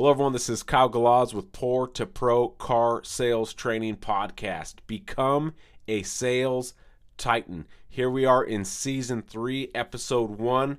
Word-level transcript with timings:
Hello, 0.00 0.12
everyone. 0.12 0.32
This 0.32 0.48
is 0.48 0.62
Kyle 0.62 0.88
Galaz 0.88 1.34
with 1.34 1.52
Poor 1.52 1.86
to 1.88 2.06
Pro 2.06 2.48
Car 2.48 3.04
Sales 3.04 3.52
Training 3.52 3.96
Podcast. 3.96 4.76
Become 4.86 5.52
a 5.86 6.02
sales 6.04 6.72
titan. 7.18 7.66
Here 7.86 8.08
we 8.08 8.24
are 8.24 8.42
in 8.42 8.64
season 8.64 9.20
three, 9.20 9.70
episode 9.74 10.38
one, 10.38 10.78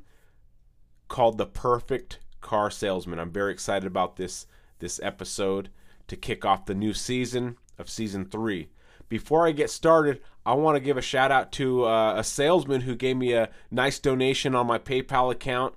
called 1.08 1.38
"The 1.38 1.46
Perfect 1.46 2.18
Car 2.42 2.72
Salesman." 2.72 3.20
I'm 3.20 3.32
very 3.32 3.52
excited 3.52 3.86
about 3.86 4.16
this 4.16 4.48
this 4.80 5.00
episode 5.04 5.70
to 6.08 6.16
kick 6.16 6.44
off 6.44 6.66
the 6.66 6.74
new 6.74 6.96
season 6.96 7.58
of 7.78 7.92
season 7.92 8.26
three. 8.26 8.70
Before 9.08 9.46
I 9.46 9.52
get 9.52 9.70
started, 9.70 10.20
I 10.48 10.56
want 10.56 10.78
to 10.78 10.84
give 10.84 10.98
a 10.98 11.02
shout 11.04 11.32
out 11.32 11.52
to 11.52 11.86
uh, 11.86 12.16
a 12.18 12.24
salesman 12.24 12.82
who 12.82 12.96
gave 12.96 13.18
me 13.18 13.34
a 13.34 13.52
nice 13.70 14.00
donation 14.00 14.56
on 14.56 14.66
my 14.66 14.80
PayPal 14.80 15.32
account 15.32 15.76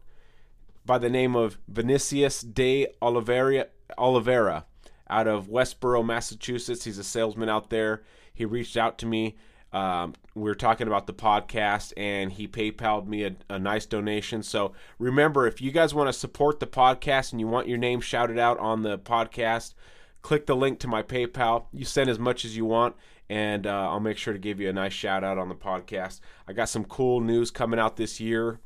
by 0.85 0.99
the 0.99 1.09
name 1.09 1.35
of 1.35 1.59
Vinicius 1.69 2.43
de 2.43 2.87
Oliveira, 3.01 3.69
Oliveira 3.97 4.67
out 5.09 5.27
of 5.27 5.49
Westboro, 5.49 6.05
Massachusetts. 6.05 6.85
He's 6.85 6.99
a 6.99 7.05
salesman 7.05 7.49
out 7.49 7.71
there. 7.71 8.03
He 8.33 8.45
reached 8.45 8.77
out 8.77 8.99
to 8.99 9.07
me. 9.07 9.37
Um, 9.73 10.15
we 10.35 10.43
were 10.43 10.55
talking 10.55 10.87
about 10.87 11.07
the 11.07 11.13
podcast, 11.13 11.93
and 11.97 12.31
he 12.31 12.47
PayPal'd 12.47 13.09
me 13.09 13.25
a, 13.25 13.35
a 13.51 13.59
nice 13.59 13.87
donation. 13.87 14.43
So 14.43 14.73
remember, 14.99 15.47
if 15.47 15.61
you 15.61 15.73
guys 15.73 15.93
want 15.93 16.09
to 16.09 16.13
support 16.13 16.61
the 16.61 16.67
podcast 16.67 17.33
and 17.33 17.41
you 17.41 17.49
want 17.49 17.69
your 17.69 17.79
name 17.79 18.01
shouted 18.01 18.39
out 18.39 18.59
on 18.61 18.83
the 18.83 18.99
podcast, 18.99 19.75
click 20.23 20.47
the 20.47 20.55
link 20.55 20.79
to 20.81 20.89
my 20.89 21.03
PayPal. 21.03 21.67
You 21.73 21.85
send 21.85 22.09
as 22.09 22.21
much 22.21 22.45
as 22.45 22.57
you 22.57 22.65
want, 22.65 22.95
and 23.29 23.67
uh, 23.67 23.91
I'll 23.91 24.01
make 24.01 24.17
sure 24.17 24.33
to 24.33 24.39
give 24.39 24.61
you 24.61 24.69
a 24.69 24.73
nice 24.73 24.93
shout 24.93 25.25
out 25.25 25.39
on 25.39 25.49
the 25.49 25.57
podcast. 25.57 26.21
I 26.47 26.53
got 26.53 26.69
some 26.69 26.85
cool 26.85 27.21
news 27.21 27.51
coming 27.51 27.81
out 27.81 27.97
this 27.97 28.21
year 28.21 28.61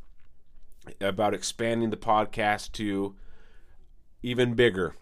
about 1.01 1.35
expanding 1.35 1.91
the 1.91 1.97
podcast 1.97 2.73
to 2.73 3.15
even 4.23 4.55
bigger. 4.55 4.95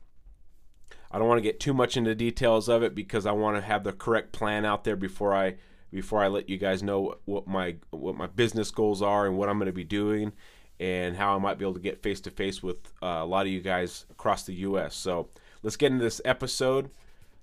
I 1.10 1.18
don't 1.18 1.28
want 1.28 1.38
to 1.38 1.42
get 1.42 1.60
too 1.60 1.72
much 1.72 1.96
into 1.96 2.14
details 2.14 2.68
of 2.68 2.82
it 2.82 2.94
because 2.94 3.26
I 3.26 3.32
want 3.32 3.56
to 3.56 3.62
have 3.62 3.84
the 3.84 3.92
correct 3.92 4.32
plan 4.32 4.64
out 4.64 4.84
there 4.84 4.96
before 4.96 5.34
I 5.34 5.56
before 5.92 6.22
I 6.22 6.28
let 6.28 6.48
you 6.48 6.58
guys 6.58 6.82
know 6.82 7.14
what 7.24 7.46
my 7.46 7.76
what 7.90 8.16
my 8.16 8.26
business 8.26 8.70
goals 8.70 9.02
are 9.02 9.26
and 9.26 9.36
what 9.36 9.48
I'm 9.48 9.58
going 9.58 9.66
to 9.66 9.72
be 9.72 9.84
doing 9.84 10.32
and 10.78 11.16
how 11.16 11.34
I 11.34 11.38
might 11.38 11.58
be 11.58 11.64
able 11.64 11.74
to 11.74 11.80
get 11.80 12.02
face 12.02 12.20
to 12.22 12.30
face 12.30 12.62
with 12.62 12.92
uh, 13.02 13.20
a 13.22 13.24
lot 13.24 13.46
of 13.46 13.52
you 13.52 13.60
guys 13.60 14.04
across 14.10 14.42
the 14.42 14.54
U.S. 14.54 14.94
So 14.94 15.28
let's 15.62 15.76
get 15.76 15.92
into 15.92 16.04
this 16.04 16.20
episode, 16.24 16.90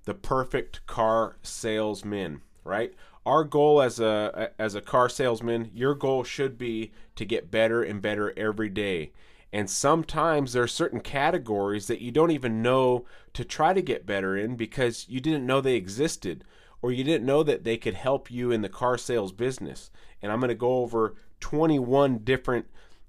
the 0.04 0.14
perfect 0.14 0.86
car 0.86 1.38
salesman. 1.42 2.42
Right, 2.64 2.94
our 3.26 3.44
goal 3.44 3.82
as 3.82 4.00
a 4.00 4.52
as 4.60 4.76
a 4.76 4.82
car 4.82 5.10
salesman, 5.10 5.72
your 5.74 5.96
goal 5.96 6.24
should 6.24 6.58
be 6.58 6.92
to 7.16 7.26
get 7.26 7.52
better 7.52 7.82
and 7.82 8.02
better 8.02 8.34
every 8.38 8.70
day. 8.70 9.12
And 9.52 9.70
sometimes 9.70 10.54
there 10.54 10.64
are 10.64 10.68
certain 10.68 11.00
categories 11.00 11.86
that 11.88 12.02
you 12.02 12.12
don't 12.12 12.32
even 12.32 12.64
know 12.64 13.06
to 13.34 13.46
try 13.46 13.74
to 13.74 13.84
get 13.84 14.06
better 14.06 14.36
in 14.36 14.56
because 14.56 15.06
you 15.08 15.20
didn't 15.20 15.46
know 15.46 15.62
they 15.62 15.76
existed 15.76 16.44
or 16.82 16.92
you 16.92 17.04
didn't 17.04 17.26
know 17.26 17.44
that 17.44 17.64
they 17.64 17.78
could 17.78 17.94
help 17.94 18.32
you 18.32 18.52
in 18.52 18.62
the 18.62 18.70
car 18.70 18.98
sales 18.98 19.32
business. 19.32 19.92
And 20.22 20.32
I'm 20.32 20.40
going 20.40 20.50
to 20.50 20.56
go 20.56 20.78
over 20.80 21.16
21 21.40 22.20
different 22.20 22.66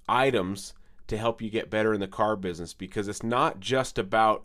items 0.06 0.74
to 1.06 1.16
help 1.16 1.40
you 1.40 1.50
get 1.50 1.70
better 1.70 1.94
in 1.94 2.00
the 2.00 2.06
car 2.06 2.36
business 2.36 2.74
because 2.74 3.08
it's 3.08 3.22
not 3.22 3.58
just 3.58 3.98
about 3.98 4.44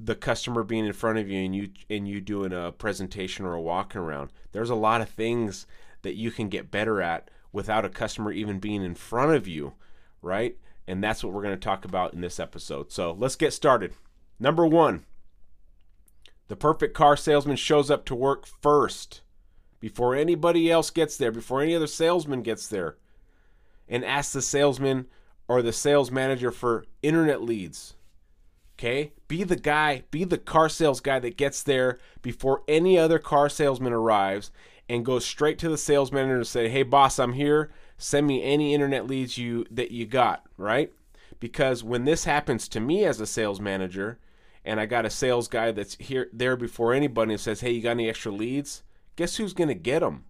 the 0.00 0.14
customer 0.14 0.62
being 0.62 0.86
in 0.86 0.92
front 0.92 1.18
of 1.18 1.28
you 1.28 1.44
and 1.44 1.54
you 1.54 1.70
and 1.88 2.08
you 2.08 2.20
doing 2.20 2.52
a 2.52 2.72
presentation 2.72 3.44
or 3.44 3.54
a 3.54 3.60
walking 3.60 4.00
around. 4.00 4.30
There's 4.52 4.70
a 4.70 4.74
lot 4.74 5.00
of 5.00 5.08
things 5.08 5.66
that 6.02 6.16
you 6.16 6.30
can 6.30 6.48
get 6.48 6.70
better 6.70 7.00
at 7.00 7.30
without 7.52 7.84
a 7.84 7.88
customer 7.88 8.32
even 8.32 8.58
being 8.58 8.82
in 8.82 8.94
front 8.94 9.34
of 9.34 9.48
you, 9.48 9.74
right? 10.22 10.56
And 10.86 11.02
that's 11.02 11.22
what 11.22 11.32
we're 11.32 11.42
going 11.42 11.54
to 11.54 11.60
talk 11.60 11.84
about 11.84 12.14
in 12.14 12.20
this 12.20 12.40
episode. 12.40 12.92
So 12.92 13.12
let's 13.12 13.36
get 13.36 13.52
started. 13.52 13.92
Number 14.40 14.66
one, 14.66 15.04
the 16.48 16.56
perfect 16.56 16.94
car 16.94 17.16
salesman 17.16 17.56
shows 17.56 17.90
up 17.90 18.04
to 18.06 18.14
work 18.14 18.46
first 18.46 19.20
before 19.80 20.14
anybody 20.14 20.70
else 20.70 20.90
gets 20.90 21.16
there, 21.16 21.30
before 21.30 21.60
any 21.60 21.74
other 21.74 21.86
salesman 21.86 22.42
gets 22.42 22.68
there, 22.68 22.96
and 23.88 24.04
asks 24.04 24.32
the 24.32 24.42
salesman 24.42 25.06
or 25.46 25.62
the 25.62 25.72
sales 25.72 26.10
manager 26.10 26.50
for 26.50 26.84
internet 27.02 27.42
leads 27.42 27.94
Okay? 28.78 29.12
Be 29.26 29.42
the 29.42 29.56
guy, 29.56 30.04
be 30.10 30.24
the 30.24 30.38
car 30.38 30.68
sales 30.68 31.00
guy 31.00 31.18
that 31.18 31.36
gets 31.36 31.62
there 31.62 31.98
before 32.22 32.62
any 32.68 32.96
other 32.96 33.18
car 33.18 33.48
salesman 33.48 33.92
arrives 33.92 34.52
and 34.88 35.04
goes 35.04 35.24
straight 35.24 35.58
to 35.58 35.68
the 35.68 35.76
sales 35.76 36.12
manager 36.12 36.36
and 36.36 36.46
say, 36.46 36.68
"Hey 36.68 36.84
boss, 36.84 37.18
I'm 37.18 37.32
here. 37.32 37.70
Send 37.98 38.26
me 38.26 38.42
any 38.42 38.74
internet 38.74 39.06
leads 39.06 39.36
you 39.36 39.66
that 39.70 39.90
you 39.90 40.06
got," 40.06 40.44
right? 40.56 40.92
Because 41.40 41.82
when 41.82 42.04
this 42.04 42.24
happens 42.24 42.68
to 42.68 42.80
me 42.80 43.04
as 43.04 43.20
a 43.20 43.26
sales 43.26 43.60
manager 43.60 44.18
and 44.64 44.80
I 44.80 44.86
got 44.86 45.04
a 45.04 45.10
sales 45.10 45.48
guy 45.48 45.72
that's 45.72 45.96
here 45.96 46.28
there 46.32 46.56
before 46.56 46.92
anybody 46.92 47.32
and 47.32 47.40
says, 47.40 47.60
"Hey, 47.60 47.72
you 47.72 47.82
got 47.82 47.90
any 47.90 48.08
extra 48.08 48.30
leads?" 48.32 48.84
Guess 49.16 49.36
who's 49.36 49.52
going 49.52 49.68
to 49.68 49.74
get 49.74 50.00
them? 50.00 50.24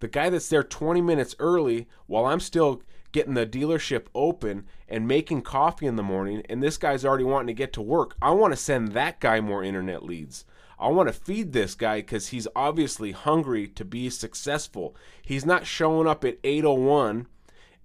The 0.00 0.08
guy 0.08 0.28
that's 0.28 0.50
there 0.50 0.62
20 0.62 1.00
minutes 1.00 1.34
early 1.38 1.88
while 2.06 2.26
I'm 2.26 2.40
still 2.40 2.82
getting 3.16 3.32
the 3.32 3.46
dealership 3.46 4.08
open 4.14 4.66
and 4.90 5.08
making 5.08 5.40
coffee 5.40 5.86
in 5.86 5.96
the 5.96 6.02
morning, 6.02 6.42
and 6.50 6.62
this 6.62 6.76
guy's 6.76 7.02
already 7.02 7.24
wanting 7.24 7.46
to 7.46 7.54
get 7.54 7.72
to 7.72 7.80
work. 7.80 8.14
I 8.20 8.32
want 8.32 8.52
to 8.52 8.58
send 8.58 8.88
that 8.88 9.20
guy 9.20 9.40
more 9.40 9.64
internet 9.64 10.04
leads. 10.04 10.44
I 10.78 10.88
want 10.88 11.08
to 11.08 11.14
feed 11.14 11.54
this 11.54 11.74
guy 11.74 12.00
because 12.00 12.28
he's 12.28 12.46
obviously 12.54 13.12
hungry 13.12 13.68
to 13.68 13.86
be 13.86 14.10
successful. 14.10 14.94
He's 15.22 15.46
not 15.46 15.64
showing 15.64 16.06
up 16.06 16.26
at 16.26 16.36
801 16.44 17.26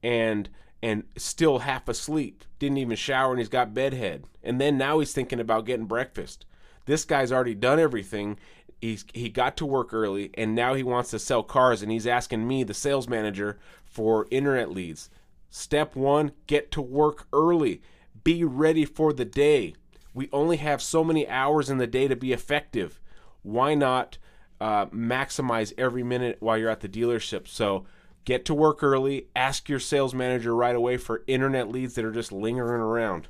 and 0.03 0.49
and 0.83 1.03
still 1.15 1.59
half 1.59 1.87
asleep. 1.87 2.43
Didn't 2.59 2.79
even 2.79 2.97
shower 2.97 3.31
and 3.31 3.39
he's 3.39 3.47
got 3.47 3.73
bedhead. 3.73 4.25
And 4.43 4.59
then 4.59 4.77
now 4.77 4.99
he's 4.99 5.13
thinking 5.13 5.39
about 5.39 5.65
getting 5.65 5.85
breakfast. 5.85 6.45
This 6.87 7.05
guy's 7.05 7.31
already 7.31 7.55
done 7.55 7.79
everything. 7.79 8.37
He's 8.81 9.05
he 9.13 9.29
got 9.29 9.55
to 9.57 9.65
work 9.65 9.93
early 9.93 10.31
and 10.33 10.53
now 10.53 10.73
he 10.73 10.83
wants 10.83 11.11
to 11.11 11.19
sell 11.19 11.43
cars 11.43 11.81
and 11.81 11.89
he's 11.89 12.07
asking 12.07 12.45
me, 12.45 12.65
the 12.65 12.73
sales 12.73 13.07
manager, 13.07 13.57
for 13.85 14.27
internet 14.31 14.71
leads. 14.71 15.09
Step 15.51 15.97
one 15.97 16.31
get 16.47 16.71
to 16.71 16.81
work 16.81 17.27
early. 17.33 17.81
Be 18.23 18.43
ready 18.43 18.85
for 18.85 19.11
the 19.11 19.25
day. 19.25 19.75
We 20.13 20.29
only 20.31 20.57
have 20.57 20.81
so 20.81 21.03
many 21.03 21.27
hours 21.27 21.69
in 21.69 21.77
the 21.77 21.87
day 21.87 22.07
to 22.07 22.15
be 22.15 22.31
effective. 22.31 22.99
Why 23.43 23.75
not 23.75 24.17
uh, 24.61 24.85
maximize 24.87 25.73
every 25.77 26.03
minute 26.03 26.37
while 26.39 26.57
you're 26.57 26.69
at 26.69 26.79
the 26.79 26.89
dealership? 26.89 27.47
So 27.47 27.85
get 28.23 28.45
to 28.45 28.53
work 28.53 28.81
early. 28.81 29.27
Ask 29.35 29.67
your 29.67 29.79
sales 29.79 30.13
manager 30.13 30.55
right 30.55 30.75
away 30.75 30.95
for 30.95 31.23
internet 31.27 31.69
leads 31.69 31.95
that 31.95 32.05
are 32.05 32.11
just 32.11 32.31
lingering 32.31 32.81
around. 32.81 33.27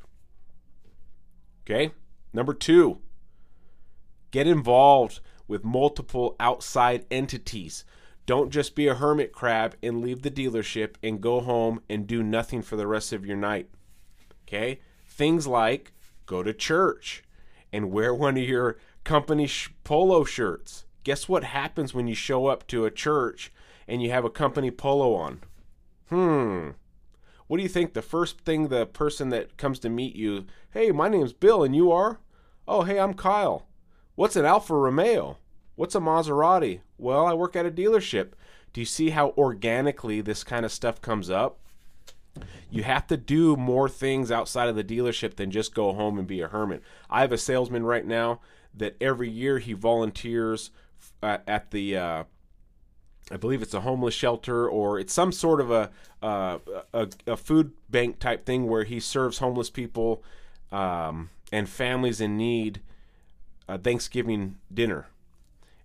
Okay? 1.65 1.91
Number 2.33 2.53
two, 2.53 2.99
get 4.29 4.45
involved 4.45 5.21
with 5.47 5.65
multiple 5.65 6.35
outside 6.39 7.05
entities. 7.09 7.83
Don't 8.31 8.49
just 8.49 8.75
be 8.75 8.87
a 8.87 8.95
hermit 8.95 9.33
crab 9.33 9.75
and 9.83 10.01
leave 10.01 10.21
the 10.21 10.31
dealership 10.31 10.95
and 11.03 11.19
go 11.19 11.41
home 11.41 11.81
and 11.89 12.07
do 12.07 12.23
nothing 12.23 12.61
for 12.61 12.77
the 12.77 12.87
rest 12.87 13.11
of 13.11 13.25
your 13.25 13.35
night. 13.35 13.67
Okay? 14.47 14.79
Things 15.05 15.47
like 15.47 15.91
go 16.27 16.41
to 16.41 16.53
church 16.53 17.25
and 17.73 17.91
wear 17.91 18.15
one 18.15 18.37
of 18.37 18.43
your 18.43 18.77
company 19.03 19.47
sh- 19.47 19.73
polo 19.83 20.23
shirts. 20.23 20.85
Guess 21.03 21.27
what 21.27 21.43
happens 21.43 21.93
when 21.93 22.07
you 22.07 22.15
show 22.15 22.45
up 22.45 22.65
to 22.67 22.85
a 22.85 22.89
church 22.89 23.51
and 23.85 24.01
you 24.01 24.11
have 24.11 24.23
a 24.23 24.29
company 24.29 24.71
polo 24.71 25.13
on? 25.13 25.41
Hmm. 26.07 26.69
What 27.47 27.57
do 27.57 27.63
you 27.63 27.67
think 27.67 27.93
the 27.93 28.01
first 28.01 28.39
thing 28.39 28.69
the 28.69 28.85
person 28.85 29.27
that 29.31 29.57
comes 29.57 29.77
to 29.79 29.89
meet 29.89 30.15
you, 30.15 30.45
hey, 30.71 30.91
my 30.91 31.09
name's 31.09 31.33
Bill 31.33 31.65
and 31.65 31.75
you 31.75 31.91
are? 31.91 32.21
Oh, 32.65 32.83
hey, 32.83 32.97
I'm 32.97 33.13
Kyle. 33.13 33.67
What's 34.15 34.37
an 34.37 34.45
Alfa 34.45 34.73
Romeo? 34.73 35.35
What's 35.75 35.95
a 35.95 35.99
Maserati? 35.99 36.81
Well, 36.97 37.25
I 37.25 37.33
work 37.33 37.55
at 37.55 37.65
a 37.65 37.71
dealership. 37.71 38.31
Do 38.73 38.81
you 38.81 38.85
see 38.85 39.09
how 39.09 39.33
organically 39.37 40.21
this 40.21 40.43
kind 40.43 40.65
of 40.65 40.71
stuff 40.71 41.01
comes 41.01 41.29
up? 41.29 41.57
You 42.69 42.83
have 42.83 43.07
to 43.07 43.17
do 43.17 43.57
more 43.57 43.89
things 43.89 44.31
outside 44.31 44.69
of 44.69 44.75
the 44.75 44.83
dealership 44.83 45.35
than 45.35 45.51
just 45.51 45.73
go 45.73 45.93
home 45.93 46.17
and 46.17 46.27
be 46.27 46.41
a 46.41 46.47
hermit. 46.47 46.81
I 47.09 47.21
have 47.21 47.33
a 47.33 47.37
salesman 47.37 47.83
right 47.83 48.05
now 48.05 48.39
that 48.73 48.95
every 49.01 49.29
year 49.29 49.59
he 49.59 49.73
volunteers 49.73 50.71
at 51.21 51.71
the, 51.71 51.97
uh, 51.97 52.23
I 53.29 53.37
believe 53.37 53.61
it's 53.61 53.73
a 53.73 53.81
homeless 53.81 54.13
shelter 54.13 54.69
or 54.69 54.99
it's 54.99 55.13
some 55.13 55.33
sort 55.33 55.59
of 55.59 55.71
a, 55.71 55.89
uh, 56.21 56.59
a, 56.93 57.09
a 57.27 57.35
food 57.35 57.73
bank 57.89 58.19
type 58.19 58.45
thing 58.45 58.67
where 58.67 58.85
he 58.85 59.01
serves 59.01 59.39
homeless 59.39 59.69
people 59.69 60.23
um, 60.71 61.29
and 61.51 61.67
families 61.67 62.21
in 62.21 62.37
need 62.37 62.79
a 63.67 63.77
Thanksgiving 63.77 64.55
dinner 64.73 65.07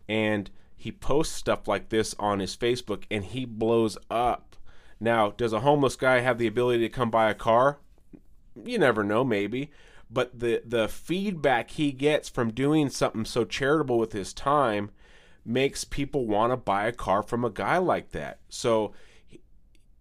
and 0.09 0.51
he 0.77 0.93
posts 0.93 1.35
stuff 1.35 1.67
like 1.67 1.89
this 1.89 2.15
on 2.19 2.39
his 2.39 2.57
Facebook 2.57 3.05
and 3.11 3.25
he 3.25 3.45
blows 3.45 3.97
up. 4.11 4.57
Now, 5.01 5.31
does 5.31 5.53
a 5.53 5.61
homeless 5.61 5.97
guy 5.97 6.21
have 6.21 6.39
the 6.39 6.47
ability 6.47 6.81
to 6.81 6.89
come 6.89 7.11
buy 7.11 7.31
a 7.31 7.35
car? 7.35 7.79
You 8.65 8.79
never 8.79 9.05
know, 9.05 9.25
maybe. 9.25 9.71
But 10.11 10.39
the 10.39 10.63
the 10.65 10.89
feedback 10.89 11.73
he 11.73 11.93
gets 11.93 12.29
from 12.29 12.53
doing 12.53 12.91
something 12.91 13.25
so 13.25 13.45
charitable 13.45 13.99
with 13.99 14.13
his 14.13 14.33
time 14.33 14.91
makes 15.45 15.85
people 15.85 16.27
want 16.27 16.53
to 16.53 16.57
buy 16.57 16.87
a 16.87 16.93
car 16.93 17.23
from 17.23 17.45
a 17.45 17.51
guy 17.51 17.79
like 17.79 18.13
that. 18.13 18.39
So 18.49 18.93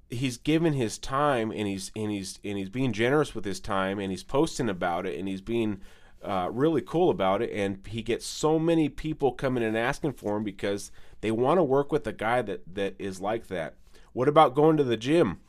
he's 0.09 0.37
given 0.37 0.73
his 0.73 0.97
time 0.97 1.51
and 1.51 1.67
he's 1.67 1.91
and 1.95 2.11
he's 2.11 2.39
and 2.43 2.57
he's 2.57 2.69
being 2.69 2.93
generous 2.93 3.33
with 3.33 3.45
his 3.45 3.59
time 3.59 3.99
and 3.99 4.11
he's 4.11 4.23
posting 4.23 4.69
about 4.69 5.05
it 5.05 5.17
and 5.17 5.27
he's 5.27 5.41
being 5.41 5.81
uh, 6.25 6.49
really 6.51 6.81
cool 6.81 7.09
about 7.09 7.41
it. 7.41 7.51
And 7.53 7.85
he 7.87 8.01
gets 8.01 8.25
so 8.25 8.57
many 8.59 8.89
people 8.89 9.31
coming 9.31 9.63
and 9.63 9.77
asking 9.77 10.13
for 10.13 10.37
him 10.37 10.43
because 10.43 10.91
they 11.21 11.31
want 11.31 11.59
to 11.59 11.63
work 11.63 11.91
with 11.91 12.05
a 12.07 12.13
guy 12.13 12.41
that 12.41 12.75
that 12.75 12.95
is 12.99 13.21
like 13.21 13.47
that. 13.47 13.75
What 14.13 14.27
about 14.27 14.55
going 14.55 14.77
to 14.77 14.83
the 14.83 14.97
gym? 14.97 15.39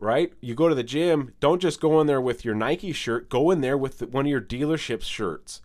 Right? 0.00 0.32
You 0.40 0.54
go 0.54 0.68
to 0.68 0.74
the 0.74 0.84
gym 0.84 1.34
don't 1.40 1.60
just 1.60 1.80
go 1.80 2.00
in 2.00 2.06
there 2.06 2.20
with 2.20 2.44
your 2.44 2.54
nike 2.54 2.92
shirt 2.92 3.28
go 3.28 3.50
in 3.50 3.62
there 3.62 3.76
with 3.76 4.00
one 4.10 4.26
of 4.26 4.30
your 4.30 4.40
dealership's 4.40 5.06
shirts 5.06 5.60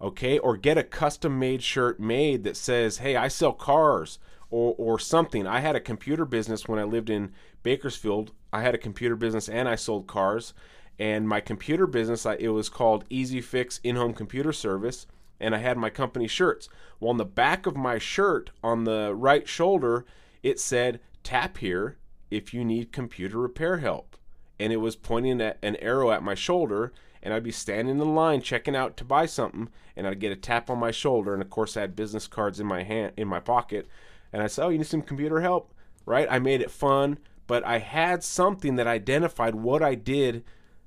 okay? 0.00 0.38
Or 0.38 0.56
get 0.56 0.78
a 0.78 0.82
custom 0.82 1.38
made 1.38 1.62
shirt 1.62 2.00
made 2.00 2.42
that 2.44 2.56
says 2.56 2.98
hey 2.98 3.16
i 3.16 3.28
sell 3.28 3.52
cars 3.52 4.18
or, 4.48 4.74
or 4.78 4.98
something. 4.98 5.46
I 5.46 5.60
had 5.60 5.76
a 5.76 5.80
computer 5.80 6.24
business 6.24 6.66
when 6.66 6.78
i 6.78 6.84
lived 6.84 7.10
in 7.10 7.32
bakersfield. 7.62 8.32
I 8.50 8.62
had 8.62 8.74
a 8.74 8.78
computer 8.78 9.14
business 9.14 9.46
and 9.46 9.68
i 9.68 9.74
sold 9.74 10.06
cars 10.06 10.54
and 10.98 11.28
my 11.28 11.40
computer 11.40 11.86
business 11.86 12.26
it 12.38 12.48
was 12.48 12.68
called 12.68 13.04
easy 13.10 13.40
fix 13.40 13.80
in-home 13.82 14.14
computer 14.14 14.52
service 14.52 15.06
and 15.38 15.54
i 15.54 15.58
had 15.58 15.76
my 15.76 15.90
company 15.90 16.26
shirts 16.26 16.68
well 17.00 17.10
on 17.10 17.16
the 17.16 17.24
back 17.24 17.66
of 17.66 17.76
my 17.76 17.98
shirt 17.98 18.50
on 18.62 18.84
the 18.84 19.12
right 19.14 19.48
shoulder 19.48 20.04
it 20.42 20.58
said 20.58 21.00
tap 21.22 21.58
here 21.58 21.96
if 22.30 22.52
you 22.54 22.64
need 22.64 22.92
computer 22.92 23.38
repair 23.38 23.78
help 23.78 24.16
and 24.58 24.72
it 24.72 24.78
was 24.78 24.96
pointing 24.96 25.40
at 25.40 25.58
an 25.62 25.76
arrow 25.76 26.10
at 26.10 26.22
my 26.22 26.34
shoulder 26.34 26.92
and 27.26 27.34
I'd 27.34 27.42
be 27.42 27.50
standing 27.50 27.98
in 27.98 28.14
line 28.14 28.40
checking 28.40 28.76
out 28.76 28.96
to 28.98 29.04
buy 29.04 29.26
something, 29.26 29.68
and 29.96 30.06
I'd 30.06 30.20
get 30.20 30.30
a 30.30 30.36
tap 30.36 30.70
on 30.70 30.78
my 30.78 30.92
shoulder, 30.92 31.32
and 31.32 31.42
of 31.42 31.50
course 31.50 31.76
I 31.76 31.80
had 31.80 31.96
business 31.96 32.28
cards 32.28 32.60
in 32.60 32.68
my 32.68 32.84
hand 32.84 33.14
in 33.16 33.26
my 33.26 33.40
pocket, 33.40 33.88
and 34.32 34.44
I 34.44 34.46
said, 34.46 34.64
"Oh, 34.64 34.68
you 34.68 34.78
need 34.78 34.86
some 34.86 35.02
computer 35.02 35.40
help?" 35.40 35.74
Right? 36.04 36.28
I 36.30 36.38
made 36.38 36.60
it 36.60 36.70
fun, 36.70 37.18
but 37.48 37.64
I 37.64 37.78
had 37.78 38.22
something 38.22 38.76
that 38.76 38.86
identified 38.86 39.56
what 39.56 39.82
I 39.82 39.96
did 39.96 40.44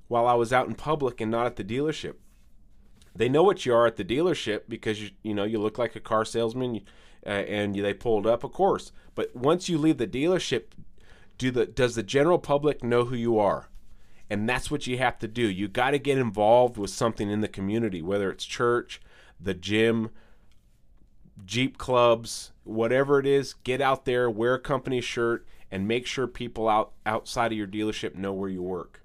while 0.09 0.27
I 0.27 0.33
was 0.33 0.51
out 0.51 0.67
in 0.67 0.75
public 0.75 1.21
and 1.21 1.31
not 1.31 1.45
at 1.45 1.55
the 1.55 1.63
dealership. 1.63 2.15
They 3.15 3.29
know 3.29 3.43
what 3.43 3.65
you 3.65 3.73
are 3.73 3.87
at 3.87 3.95
the 3.95 4.03
dealership 4.03 4.63
because 4.67 5.01
you 5.01 5.11
you 5.23 5.33
know 5.33 5.45
you 5.45 5.59
look 5.59 5.77
like 5.77 5.95
a 5.95 6.01
car 6.01 6.25
salesman, 6.25 6.81
uh, 7.25 7.29
and 7.29 7.73
they 7.73 7.93
pulled 7.93 8.27
up, 8.27 8.43
of 8.43 8.51
course. 8.51 8.91
But 9.15 9.33
once 9.35 9.69
you 9.69 9.77
leave 9.77 9.97
the 9.97 10.07
dealership, 10.07 10.71
do 11.37 11.51
the 11.51 11.65
does 11.65 11.95
the 11.95 12.03
general 12.03 12.39
public 12.39 12.83
know 12.83 13.05
who 13.05 13.15
you 13.15 13.39
are? 13.39 13.69
And 14.29 14.47
that's 14.47 14.69
what 14.69 14.85
you 14.85 14.97
have 14.99 15.17
to 15.19 15.27
do. 15.27 15.49
You 15.49 15.67
got 15.67 15.91
to 15.91 15.99
get 15.99 16.19
involved 16.19 16.77
with 16.77 16.91
something 16.91 17.31
in 17.31 17.41
the 17.41 17.47
community, 17.47 18.01
whether 18.01 18.29
it's 18.29 18.45
church, 18.45 19.01
the 19.39 19.55
gym, 19.55 20.11
Jeep 21.45 21.77
clubs, 21.77 22.51
whatever 22.63 23.19
it 23.19 23.25
is. 23.25 23.53
Get 23.53 23.81
out 23.81 24.05
there, 24.05 24.29
wear 24.29 24.55
a 24.55 24.59
company 24.59 25.01
shirt, 25.01 25.47
and 25.71 25.87
make 25.87 26.05
sure 26.05 26.27
people 26.27 26.67
out 26.67 26.91
outside 27.05 27.51
of 27.51 27.57
your 27.57 27.67
dealership 27.67 28.15
know 28.15 28.33
where 28.33 28.49
you 28.49 28.61
work. 28.61 28.98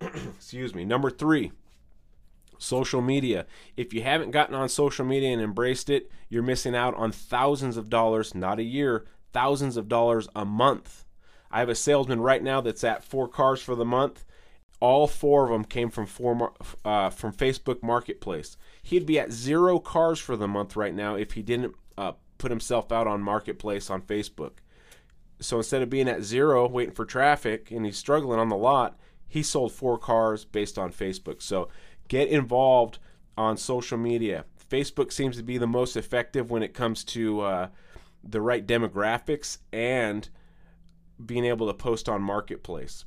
Excuse 0.36 0.74
me. 0.74 0.84
Number 0.84 1.10
three, 1.10 1.52
social 2.58 3.00
media. 3.02 3.46
If 3.76 3.92
you 3.92 4.02
haven't 4.02 4.30
gotten 4.30 4.54
on 4.54 4.68
social 4.68 5.04
media 5.04 5.30
and 5.30 5.42
embraced 5.42 5.90
it, 5.90 6.10
you're 6.28 6.42
missing 6.42 6.74
out 6.74 6.94
on 6.94 7.12
thousands 7.12 7.76
of 7.76 7.90
dollars, 7.90 8.34
not 8.34 8.58
a 8.58 8.64
year, 8.64 9.06
thousands 9.32 9.76
of 9.76 9.88
dollars 9.88 10.28
a 10.34 10.44
month. 10.44 11.04
I 11.50 11.58
have 11.58 11.68
a 11.68 11.74
salesman 11.74 12.20
right 12.20 12.42
now 12.42 12.60
that's 12.60 12.84
at 12.84 13.04
four 13.04 13.28
cars 13.28 13.60
for 13.60 13.74
the 13.74 13.84
month 13.84 14.24
all 14.80 15.06
four 15.06 15.44
of 15.44 15.50
them 15.50 15.64
came 15.64 15.90
from 15.90 16.06
four, 16.06 16.52
uh, 16.84 17.10
from 17.10 17.32
Facebook 17.32 17.82
Marketplace. 17.82 18.56
He'd 18.82 19.06
be 19.06 19.20
at 19.20 19.30
zero 19.30 19.78
cars 19.78 20.18
for 20.18 20.36
the 20.36 20.48
month 20.48 20.74
right 20.74 20.94
now 20.94 21.14
if 21.14 21.32
he 21.32 21.42
didn't 21.42 21.74
uh, 21.98 22.12
put 22.38 22.50
himself 22.50 22.90
out 22.90 23.06
on 23.06 23.22
Marketplace 23.22 23.90
on 23.90 24.00
Facebook. 24.02 24.52
So 25.38 25.58
instead 25.58 25.82
of 25.82 25.90
being 25.90 26.08
at 26.08 26.22
zero 26.22 26.66
waiting 26.66 26.94
for 26.94 27.04
traffic 27.04 27.70
and 27.70 27.84
he's 27.84 27.98
struggling 27.98 28.40
on 28.40 28.48
the 28.48 28.56
lot, 28.56 28.98
he 29.30 29.42
sold 29.42 29.72
four 29.72 29.96
cars 29.96 30.44
based 30.44 30.76
on 30.76 30.92
Facebook. 30.92 31.40
So 31.40 31.68
get 32.08 32.28
involved 32.28 32.98
on 33.38 33.56
social 33.56 33.96
media. 33.96 34.44
Facebook 34.70 35.10
seems 35.10 35.38
to 35.38 35.42
be 35.42 35.56
the 35.56 35.66
most 35.66 35.96
effective 35.96 36.50
when 36.50 36.62
it 36.62 36.74
comes 36.74 37.04
to 37.04 37.40
uh, 37.40 37.68
the 38.22 38.42
right 38.42 38.66
demographics 38.66 39.58
and 39.72 40.28
being 41.24 41.46
able 41.46 41.66
to 41.66 41.74
post 41.74 42.08
on 42.08 42.20
Marketplace 42.20 43.06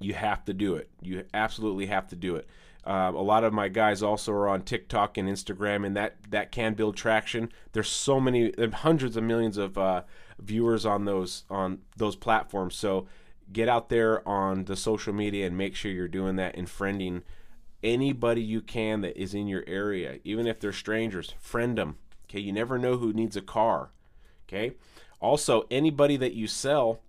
you 0.00 0.14
have 0.14 0.44
to 0.44 0.54
do 0.54 0.76
it. 0.76 0.88
You 1.02 1.24
absolutely 1.34 1.86
have 1.86 2.08
to 2.08 2.16
do 2.16 2.36
it. 2.36 2.48
Uh, 2.84 3.12
a 3.14 3.22
lot 3.22 3.44
of 3.44 3.52
my 3.52 3.68
guys 3.68 4.02
also 4.02 4.32
are 4.32 4.48
on 4.48 4.62
TikTok 4.62 5.18
and 5.18 5.28
Instagram, 5.28 5.84
and 5.84 5.96
that 5.96 6.16
that 6.30 6.52
can 6.52 6.74
build 6.74 6.96
traction. 6.96 7.50
There's 7.72 7.88
so 7.88 8.20
many, 8.20 8.52
hundreds 8.72 9.16
of 9.16 9.24
millions 9.24 9.58
of 9.58 9.76
uh, 9.76 10.02
viewers 10.38 10.86
on 10.86 11.04
those 11.04 11.44
on 11.50 11.80
those 11.96 12.16
platforms. 12.16 12.76
So 12.76 13.06
get 13.52 13.68
out 13.68 13.88
there 13.88 14.26
on 14.28 14.64
the 14.64 14.76
social 14.76 15.12
media 15.12 15.46
and 15.46 15.56
make 15.56 15.74
sure 15.74 15.90
you're 15.90 16.08
doing 16.08 16.36
that 16.36 16.56
and 16.56 16.66
friending 16.66 17.22
anybody 17.82 18.42
you 18.42 18.60
can 18.60 19.00
that 19.02 19.20
is 19.20 19.34
in 19.34 19.46
your 19.46 19.64
area, 19.66 20.18
even 20.24 20.46
if 20.46 20.60
they're 20.60 20.72
strangers. 20.72 21.34
Friend 21.38 21.76
them. 21.78 21.96
Okay, 22.28 22.40
you 22.40 22.52
never 22.52 22.78
know 22.78 22.96
who 22.98 23.12
needs 23.12 23.36
a 23.36 23.42
car. 23.42 23.90
Okay. 24.46 24.72
Also, 25.20 25.66
anybody 25.70 26.16
that 26.16 26.34
you 26.34 26.46
sell 26.46 27.00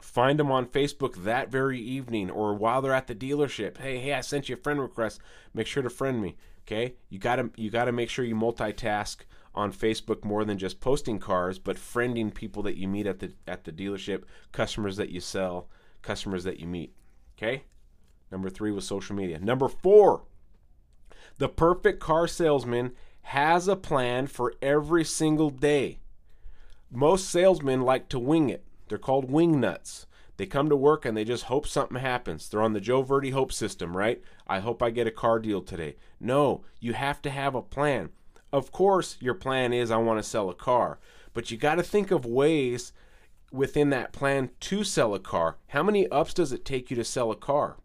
Find 0.00 0.38
them 0.38 0.50
on 0.50 0.66
Facebook 0.66 1.24
that 1.24 1.50
very 1.50 1.78
evening 1.78 2.30
or 2.30 2.54
while 2.54 2.80
they're 2.80 2.94
at 2.94 3.06
the 3.06 3.14
dealership. 3.14 3.78
Hey, 3.78 3.98
hey, 3.98 4.14
I 4.14 4.22
sent 4.22 4.48
you 4.48 4.54
a 4.54 4.58
friend 4.58 4.80
request. 4.80 5.20
Make 5.52 5.66
sure 5.66 5.82
to 5.82 5.90
friend 5.90 6.20
me. 6.20 6.36
Okay? 6.66 6.94
You 7.08 7.18
gotta 7.18 7.50
you 7.56 7.70
gotta 7.70 7.92
make 7.92 8.08
sure 8.08 8.24
you 8.24 8.34
multitask 8.34 9.18
on 9.54 9.72
Facebook 9.72 10.24
more 10.24 10.44
than 10.44 10.58
just 10.58 10.80
posting 10.80 11.18
cars, 11.18 11.58
but 11.58 11.76
friending 11.76 12.32
people 12.32 12.62
that 12.62 12.76
you 12.76 12.86
meet 12.88 13.06
at 13.06 13.18
the 13.18 13.32
at 13.46 13.64
the 13.64 13.72
dealership, 13.72 14.22
customers 14.52 14.96
that 14.96 15.10
you 15.10 15.20
sell, 15.20 15.68
customers 16.02 16.44
that 16.44 16.60
you 16.60 16.66
meet. 16.66 16.94
Okay? 17.36 17.64
Number 18.30 18.48
three 18.48 18.70
was 18.70 18.86
social 18.86 19.16
media. 19.16 19.40
Number 19.40 19.68
four, 19.68 20.22
the 21.38 21.48
perfect 21.48 22.00
car 22.00 22.28
salesman 22.28 22.92
has 23.22 23.66
a 23.66 23.76
plan 23.76 24.26
for 24.26 24.54
every 24.62 25.04
single 25.04 25.50
day. 25.50 26.00
Most 26.90 27.28
salesmen 27.28 27.82
like 27.82 28.08
to 28.10 28.18
wing 28.18 28.50
it. 28.50 28.64
They're 28.88 28.98
called 28.98 29.30
wing 29.30 29.60
nuts. 29.60 30.06
They 30.36 30.46
come 30.46 30.68
to 30.70 30.76
work 30.76 31.04
and 31.04 31.16
they 31.16 31.24
just 31.24 31.44
hope 31.44 31.66
something 31.66 32.00
happens. 32.00 32.48
They're 32.48 32.62
on 32.62 32.72
the 32.72 32.80
Joe 32.80 33.02
Verde 33.02 33.30
hope 33.30 33.52
system, 33.52 33.96
right? 33.96 34.22
I 34.46 34.60
hope 34.60 34.82
I 34.82 34.90
get 34.90 35.06
a 35.06 35.12
car 35.12 35.38
deal 35.38 35.60
today. 35.60 35.96
No, 36.18 36.64
you 36.80 36.94
have 36.94 37.20
to 37.22 37.30
have 37.30 37.54
a 37.54 37.62
plan. 37.62 38.10
Of 38.52 38.72
course, 38.72 39.16
your 39.20 39.34
plan 39.34 39.72
is 39.72 39.90
I 39.90 39.96
want 39.98 40.18
to 40.18 40.28
sell 40.28 40.50
a 40.50 40.54
car, 40.54 40.98
but 41.34 41.50
you 41.50 41.56
got 41.56 41.76
to 41.76 41.82
think 41.82 42.10
of 42.10 42.24
ways 42.24 42.92
within 43.52 43.90
that 43.90 44.12
plan 44.12 44.50
to 44.60 44.84
sell 44.84 45.14
a 45.14 45.20
car. 45.20 45.56
How 45.68 45.82
many 45.82 46.08
ups 46.08 46.34
does 46.34 46.52
it 46.52 46.64
take 46.64 46.90
you 46.90 46.96
to 46.96 47.04
sell 47.04 47.30
a 47.30 47.36
car? 47.36 47.76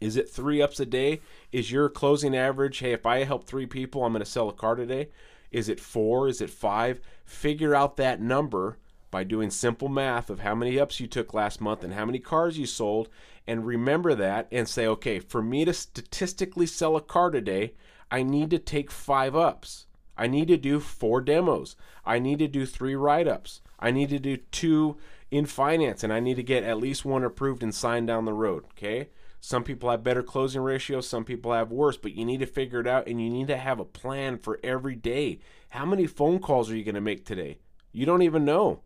Is 0.00 0.16
it 0.16 0.28
three 0.28 0.60
ups 0.60 0.78
a 0.80 0.86
day? 0.86 1.20
Is 1.52 1.72
your 1.72 1.88
closing 1.88 2.36
average, 2.36 2.78
hey, 2.78 2.92
if 2.92 3.06
I 3.06 3.24
help 3.24 3.44
three 3.44 3.66
people, 3.66 4.04
I'm 4.04 4.12
going 4.12 4.24
to 4.24 4.30
sell 4.30 4.48
a 4.48 4.52
car 4.52 4.74
today? 4.74 5.08
Is 5.50 5.68
it 5.68 5.80
four? 5.80 6.28
Is 6.28 6.40
it 6.40 6.50
five? 6.50 7.00
Figure 7.24 7.74
out 7.74 7.96
that 7.96 8.20
number 8.20 8.78
by 9.10 9.24
doing 9.24 9.50
simple 9.50 9.88
math 9.88 10.28
of 10.28 10.40
how 10.40 10.54
many 10.54 10.78
ups 10.78 11.00
you 11.00 11.06
took 11.06 11.32
last 11.32 11.60
month 11.60 11.82
and 11.82 11.94
how 11.94 12.04
many 12.04 12.18
cars 12.18 12.58
you 12.58 12.66
sold 12.66 13.08
and 13.46 13.66
remember 13.66 14.14
that 14.14 14.48
and 14.50 14.68
say 14.68 14.86
okay 14.86 15.18
for 15.18 15.42
me 15.42 15.64
to 15.64 15.72
statistically 15.72 16.66
sell 16.66 16.96
a 16.96 17.00
car 17.00 17.30
today 17.30 17.72
i 18.10 18.22
need 18.22 18.50
to 18.50 18.58
take 18.58 18.90
five 18.90 19.34
ups 19.34 19.86
i 20.16 20.26
need 20.26 20.48
to 20.48 20.56
do 20.56 20.80
four 20.80 21.20
demos 21.20 21.76
i 22.04 22.18
need 22.18 22.38
to 22.38 22.48
do 22.48 22.64
three 22.66 22.94
write-ups 22.94 23.60
i 23.78 23.90
need 23.90 24.08
to 24.08 24.18
do 24.18 24.36
two 24.36 24.96
in 25.30 25.46
finance 25.46 26.02
and 26.02 26.12
i 26.12 26.20
need 26.20 26.36
to 26.36 26.42
get 26.42 26.64
at 26.64 26.78
least 26.78 27.04
one 27.04 27.24
approved 27.24 27.62
and 27.62 27.74
signed 27.74 28.06
down 28.06 28.24
the 28.24 28.32
road 28.32 28.64
okay 28.70 29.08
some 29.40 29.62
people 29.62 29.90
have 29.90 30.02
better 30.02 30.22
closing 30.22 30.62
ratios 30.62 31.08
some 31.08 31.24
people 31.24 31.52
have 31.52 31.70
worse 31.70 31.96
but 31.96 32.14
you 32.14 32.24
need 32.24 32.40
to 32.40 32.46
figure 32.46 32.80
it 32.80 32.86
out 32.86 33.06
and 33.06 33.22
you 33.22 33.30
need 33.30 33.48
to 33.48 33.56
have 33.56 33.80
a 33.80 33.84
plan 33.84 34.38
for 34.38 34.58
every 34.62 34.94
day 34.94 35.38
how 35.70 35.84
many 35.84 36.06
phone 36.06 36.38
calls 36.38 36.70
are 36.70 36.76
you 36.76 36.84
going 36.84 36.94
to 36.94 37.00
make 37.00 37.24
today 37.24 37.58
you 37.92 38.06
don't 38.06 38.22
even 38.22 38.44
know 38.44 38.80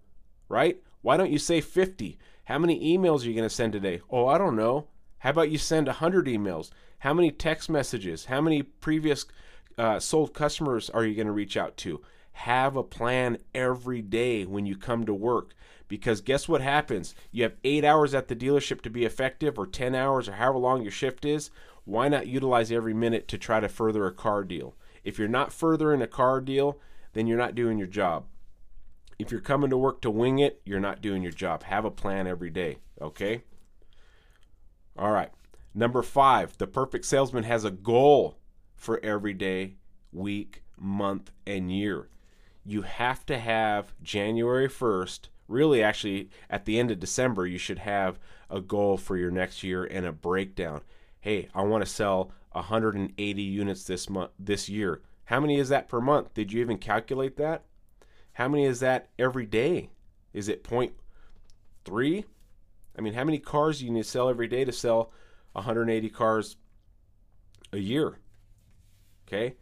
right? 0.51 0.83
Why 1.01 1.17
don't 1.17 1.31
you 1.31 1.39
say 1.39 1.63
50? 1.63 2.19
How 2.45 2.59
many 2.59 2.97
emails 2.97 3.23
are 3.23 3.29
you 3.29 3.35
going 3.35 3.49
to 3.49 3.55
send 3.55 3.73
today? 3.73 4.03
Oh, 4.11 4.27
I 4.27 4.37
don't 4.37 4.57
know. 4.57 4.89
How 5.21 5.31
about 5.31 5.51
you 5.51 5.59
send 5.59 5.87
100 5.87 6.27
emails? 6.27 6.71
How 7.01 7.15
many 7.15 7.31
text 7.31 7.71
messages? 7.71 8.27
How 8.27 8.41
many 8.41 8.63
previous 8.63 9.27
uh, 9.77 9.99
sold 9.99 10.35
customers 10.35 10.91
are 10.91 11.05
you 11.05 11.15
going 11.15 11.27
to 11.27 11.33
reach 11.33 11.57
out 11.57 11.77
to? 11.79 12.01
Have 12.33 12.75
a 12.75 12.83
plan 12.83 13.39
every 13.55 14.01
day 14.01 14.47
when 14.47 14.65
you 14.65 14.77
come 14.77 15.05
to 15.05 15.15
work. 15.15 15.55
Because 15.89 16.23
guess 16.23 16.49
what 16.49 16.63
happens? 16.63 17.15
You 17.33 17.43
have 17.43 17.57
eight 17.65 17.85
hours 17.85 18.15
at 18.15 18.29
the 18.29 18.37
dealership 18.37 18.81
to 18.83 18.91
be 18.91 19.05
effective, 19.05 19.59
or 19.59 19.67
10 19.67 19.95
hours, 19.95 20.29
or 20.29 20.33
however 20.33 20.59
long 20.59 20.83
your 20.83 20.91
shift 20.91 21.25
is. 21.25 21.51
Why 21.85 22.09
not 22.09 22.27
utilize 22.27 22.73
every 22.73 22.95
minute 22.95 23.29
to 23.29 23.39
try 23.39 23.61
to 23.61 23.69
further 23.69 24.07
a 24.07 24.13
car 24.13 24.43
deal? 24.43 24.75
If 25.05 25.19
you're 25.19 25.29
not 25.29 25.53
furthering 25.53 26.01
a 26.01 26.07
car 26.07 26.41
deal, 26.41 26.79
then 27.13 27.27
you're 27.27 27.37
not 27.37 27.55
doing 27.55 27.77
your 27.77 27.89
job. 27.89 28.27
If 29.19 29.31
you're 29.31 29.41
coming 29.41 29.69
to 29.69 29.77
work 29.77 30.01
to 30.03 30.11
wing 30.11 30.39
it, 30.39 30.63
you're 30.65 30.81
not 30.81 31.03
doing 31.03 31.23
your 31.23 31.33
job. 31.33 31.65
Have 31.65 31.85
a 31.85 31.91
plan 31.91 32.27
every 32.27 32.49
day, 32.49 32.79
okay? 33.03 33.43
All 34.99 35.11
right. 35.11 35.31
Number 35.75 36.03
five, 36.03 36.59
the 36.59 36.67
perfect 36.67 37.05
salesman 37.05 37.45
has 37.45 37.65
a 37.65 37.71
goal 37.71 38.37
for 38.75 39.03
every 39.05 39.35
day, 39.35 39.77
week, 40.13 40.63
month, 40.79 41.31
and 41.47 41.71
year. 41.71 42.09
You 42.65 42.83
have 42.83 43.25
to 43.27 43.39
have 43.39 43.95
January 44.03 44.69
1st 44.69 45.29
Really, 45.51 45.83
actually, 45.83 46.31
at 46.49 46.65
the 46.65 46.79
end 46.79 46.93
of 46.93 47.01
December, 47.01 47.45
you 47.45 47.59
should 47.59 47.81
have 47.81 48.21
a 48.49 48.61
goal 48.61 48.97
for 48.97 49.17
your 49.17 49.33
next 49.33 49.65
year 49.65 49.85
and 49.85 50.07
a 50.07 50.13
breakdown. 50.13 50.83
Hey, 51.21 51.49
I 51.53 51.63
want 51.63 51.85
to 51.85 51.91
sell 51.91 52.31
180 52.53 53.43
units 53.43 53.83
this 53.83 54.09
month, 54.09 54.31
this 54.39 54.69
year. 54.69 55.03
How 55.25 55.41
many 55.41 55.59
is 55.59 55.69
that 55.71 55.89
per 55.89 56.01
month? 56.01 56.35
Did 56.35 56.53
you 56.53 56.61
even 56.61 56.79
calculate 56.79 57.37
that? 57.39 57.65
How 58.35 58.47
many 58.47 58.65
is 58.65 58.79
that 58.79 59.09
every 59.19 59.45
day? 59.45 59.91
Is 60.33 60.49
it 60.49 60.63
point 60.63 60.93
three? 61.85 62.27
I 62.97 63.01
mean, 63.01 63.15
how 63.15 63.25
many 63.25 63.39
cars 63.39 63.79
do 63.79 63.87
you 63.87 63.93
need 63.93 64.05
to 64.05 64.09
sell 64.09 64.29
every 64.29 64.49
day 64.49 64.65
to 64.65 64.73
sell 64.73 65.13
180 65.53 66.09
cars 66.11 66.57
a 67.73 67.79
year? 67.79 68.19
Okay, 69.27 69.55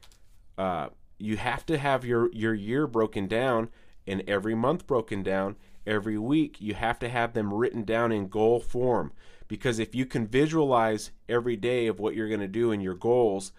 uh, 0.57 0.89
you 1.19 1.37
have 1.37 1.67
to 1.67 1.79
have 1.79 2.05
your 2.05 2.33
your 2.33 2.55
year 2.55 2.87
broken 2.87 3.27
down 3.27 3.69
and 4.07 4.23
every 4.27 4.55
month 4.55 4.87
broken 4.87 5.23
down. 5.23 5.57
Every 5.87 6.19
week, 6.19 6.61
you 6.61 6.75
have 6.75 6.99
to 6.99 7.09
have 7.09 7.33
them 7.33 7.53
written 7.53 7.85
down 7.85 8.13
in 8.13 8.29
goal 8.29 8.61
form 8.61 9.13
because 9.49 9.79
if 9.79 9.95
you 9.95 10.05
can 10.05 10.27
visualize 10.27 11.11
every 11.29 11.57
day 11.57 11.87
of 11.87 11.99
what 11.99 12.15
you're 12.15 12.29
going 12.29 12.41
to 12.41 12.49
do 12.49 12.71
and 12.71 12.83
your 12.83 12.95
goals, 12.95 13.53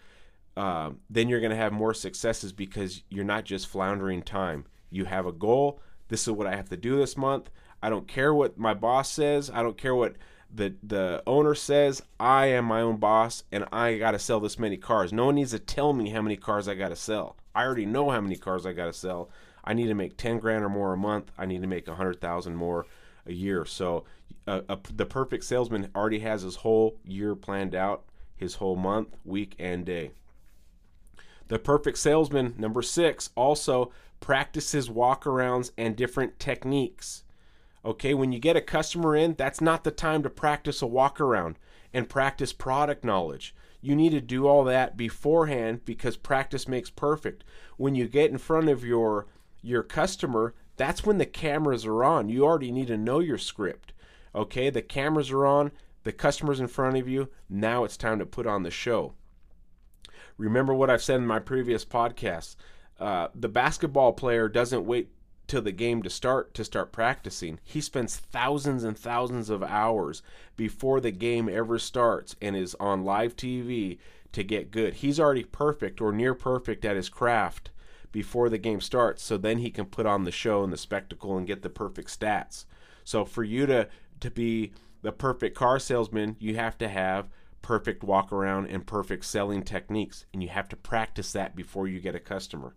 uh, 0.56 0.92
then 1.10 1.28
you're 1.28 1.40
going 1.40 1.50
to 1.52 1.58
have 1.58 1.74
more 1.74 1.94
successes 1.94 2.52
because 2.52 3.02
you're 3.10 3.26
not 3.26 3.46
just 3.46 3.68
floundering 3.68 4.22
time. 4.22 4.66
You 4.92 5.06
have 5.06 5.26
a 5.26 5.32
goal. 5.32 5.82
This 6.08 6.28
is 6.28 6.34
what 6.34 6.48
I 6.48 6.56
have 6.56 6.70
to 6.70 6.78
do 6.78 6.98
this 6.98 7.18
month. 7.18 7.50
I 7.82 7.90
don't 7.90 8.08
care 8.08 8.34
what 8.34 8.58
my 8.58 8.74
boss 8.74 9.12
says. 9.12 9.50
I 9.54 9.64
don't 9.64 9.78
care 9.78 9.96
what 9.96 10.16
the 10.54 10.76
the 10.84 11.24
owner 11.28 11.56
says. 11.56 12.02
I 12.20 12.48
am 12.48 12.66
my 12.66 12.82
own 12.82 12.98
boss 12.98 13.44
and 13.52 13.66
I 13.72 13.98
got 13.98 14.12
to 14.12 14.20
sell 14.20 14.40
this 14.40 14.60
many 14.60 14.78
cars. 14.78 15.14
No 15.14 15.28
one 15.28 15.36
needs 15.36 15.52
to 15.52 15.60
tell 15.60 15.94
me 15.94 16.10
how 16.10 16.22
many 16.22 16.36
cars 16.36 16.68
I 16.68 16.76
got 16.76 16.90
to 16.90 16.96
sell. 16.96 17.36
I 17.56 17.64
already 17.64 17.86
know 17.86 18.10
how 18.10 18.22
many 18.22 18.36
cars 18.36 18.66
I 18.66 18.74
got 18.74 18.86
to 18.86 18.94
sell. 18.94 19.30
I 19.64 19.74
need 19.74 19.88
to 19.88 19.94
make 19.94 20.18
10 20.18 20.40
grand 20.40 20.64
or 20.64 20.70
more 20.70 20.94
a 20.94 20.98
month. 20.98 21.32
I 21.38 21.46
need 21.46 21.62
to 21.62 21.68
make 21.68 21.88
100,000 21.88 22.56
more 22.56 22.86
a 23.26 23.34
year. 23.34 23.66
So 23.66 24.06
uh, 24.48 24.62
a, 24.70 24.78
the 24.96 25.06
perfect 25.06 25.44
salesman 25.44 25.90
already 25.96 26.20
has 26.20 26.42
his 26.42 26.58
whole 26.58 26.98
year 27.06 27.36
planned 27.36 27.76
out, 27.76 28.04
his 28.36 28.56
whole 28.56 28.76
month, 28.76 29.10
week, 29.26 29.56
and 29.60 29.86
day. 29.86 30.12
The 31.50 31.60
perfect 31.60 31.98
salesman, 31.98 32.56
number 32.58 32.82
six, 32.82 33.30
also 33.36 33.92
practices 34.20 34.90
walkarounds 34.90 35.72
and 35.78 35.96
different 35.96 36.40
techniques. 36.40 37.24
Okay, 37.86 38.14
when 38.14 38.32
you 38.32 38.40
get 38.40 38.58
a 38.58 38.62
customer 38.62 39.16
in, 39.16 39.36
that's 39.36 39.62
not 39.62 39.84
the 39.84 39.92
time 39.92 40.24
to 40.24 40.30
practice 40.30 40.82
a 40.82 40.88
walk 40.88 41.22
around 41.22 41.58
and 41.94 42.10
practice 42.10 42.52
product 42.52 43.04
knowledge. 43.04 43.56
You 43.82 43.96
need 43.96 44.12
to 44.12 44.22
do 44.22 44.48
all 44.48 44.64
that 44.66 44.98
beforehand 44.98 45.86
because 45.86 46.18
practice 46.18 46.68
makes 46.68 46.90
perfect. 46.90 47.44
When 47.78 47.96
you 47.96 48.08
get 48.08 48.32
in 48.32 48.38
front 48.38 48.70
of 48.70 48.84
your 48.84 49.28
your 49.62 49.84
customer, 49.84 50.54
that's 50.78 51.06
when 51.06 51.18
the 51.18 51.26
cameras 51.26 51.86
are 51.86 52.04
on. 52.04 52.30
You 52.30 52.46
already 52.46 52.72
need 52.72 52.88
to 52.88 52.98
know 52.98 53.20
your 53.20 53.38
script. 53.38 53.94
Okay, 54.34 54.70
the 54.70 54.82
cameras 54.82 55.32
are 55.32 55.46
on, 55.46 55.72
the 56.04 56.12
customer's 56.12 56.60
in 56.60 56.68
front 56.68 56.98
of 56.98 57.08
you. 57.08 57.30
Now 57.50 57.84
it's 57.84 57.98
time 57.98 58.20
to 58.20 58.26
put 58.26 58.48
on 58.48 58.64
the 58.64 58.72
show. 58.72 59.14
Remember 60.38 60.74
what 60.74 60.90
I've 60.90 61.04
said 61.04 61.18
in 61.18 61.28
my 61.28 61.40
previous 61.40 61.84
podcasts. 61.84 62.56
Uh, 63.00 63.28
the 63.36 63.50
basketball 63.50 64.14
player 64.14 64.48
doesn't 64.48 64.86
wait 64.86 65.10
till 65.50 65.62
the 65.62 65.72
game 65.72 66.02
to 66.04 66.10
start 66.10 66.54
to 66.54 66.64
start 66.64 66.92
practicing. 66.92 67.60
He 67.64 67.82
spends 67.82 68.16
thousands 68.16 68.84
and 68.84 68.98
thousands 68.98 69.50
of 69.50 69.64
hours 69.64 70.22
before 70.56 71.02
the 71.02 71.12
game 71.12 71.50
ever 71.50 71.80
starts 71.80 72.36
and 72.42 72.56
is 72.56 72.76
on 72.80 73.04
live 73.04 73.36
TV 73.36 73.98
to 74.32 74.44
get 74.44 74.72
good. 74.72 74.96
He's 74.96 75.20
already 75.20 75.44
perfect 75.44 76.00
or 76.00 76.12
near 76.12 76.34
perfect 76.34 76.86
at 76.86 76.96
his 76.96 77.10
craft 77.10 77.72
before 78.12 78.50
the 78.50 78.58
game 78.58 78.80
starts 78.80 79.24
so 79.24 79.38
then 79.38 79.58
he 79.58 79.72
can 79.72 79.86
put 79.86 80.06
on 80.06 80.24
the 80.24 80.32
show 80.32 80.64
and 80.64 80.72
the 80.72 80.78
spectacle 80.78 81.36
and 81.38 81.48
get 81.48 81.62
the 81.64 81.70
perfect 81.70 82.18
stats. 82.18 82.66
So 83.04 83.26
for 83.26 83.44
you 83.44 83.66
to 83.66 83.90
to 84.20 84.30
be 84.30 84.72
the 85.02 85.12
perfect 85.12 85.56
car 85.56 85.80
salesman, 85.80 86.36
you 86.40 86.56
have 86.56 86.78
to 86.78 86.88
have 86.88 87.30
perfect 87.62 88.04
walk 88.04 88.32
around 88.32 88.68
and 88.68 88.86
perfect 88.86 89.26
selling 89.26 89.64
techniques 89.64 90.26
and 90.34 90.44
you 90.44 90.50
have 90.50 90.70
to 90.70 90.76
practice 90.76 91.32
that 91.34 91.56
before 91.56 91.88
you 91.88 92.00
get 92.00 92.16
a 92.16 92.20
customer. 92.20 92.76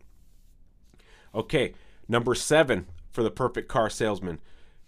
Okay, 1.34 1.74
number 2.08 2.34
7 2.34 2.86
for 3.10 3.22
the 3.22 3.30
perfect 3.30 3.68
car 3.68 3.90
salesman. 3.90 4.40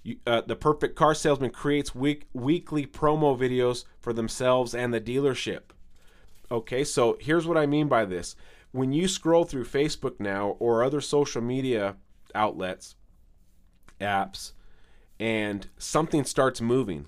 You, 0.03 0.17
uh, 0.27 0.43
the 0.43 0.57
perfect 0.57 0.97
car 0.97 1.15
salesman 1.15 1.51
creates 1.51 1.95
week, 1.95 2.27
weekly 2.33 2.87
promo 2.87 3.39
videos 3.39 3.85
for 4.01 4.13
themselves 4.13 4.75
and 4.75 4.93
the 4.93 5.01
dealership. 5.01 5.73
Okay, 6.51 6.85
so 6.85 7.17
here's 7.21 7.47
what 7.47 7.57
I 7.57 7.67
mean 7.67 7.89
by 7.89 8.05
this 8.05 8.37
when 8.73 8.93
you 8.93 9.07
scroll 9.07 9.45
through 9.45 9.65
Facebook 9.65 10.19
now 10.19 10.57
or 10.59 10.83
other 10.83 11.01
social 11.01 11.41
media 11.41 11.97
outlets, 12.35 12.97
apps, 14.01 14.53
and 15.21 15.69
something 15.79 16.25
starts 16.25 16.61
moving, 16.61 17.07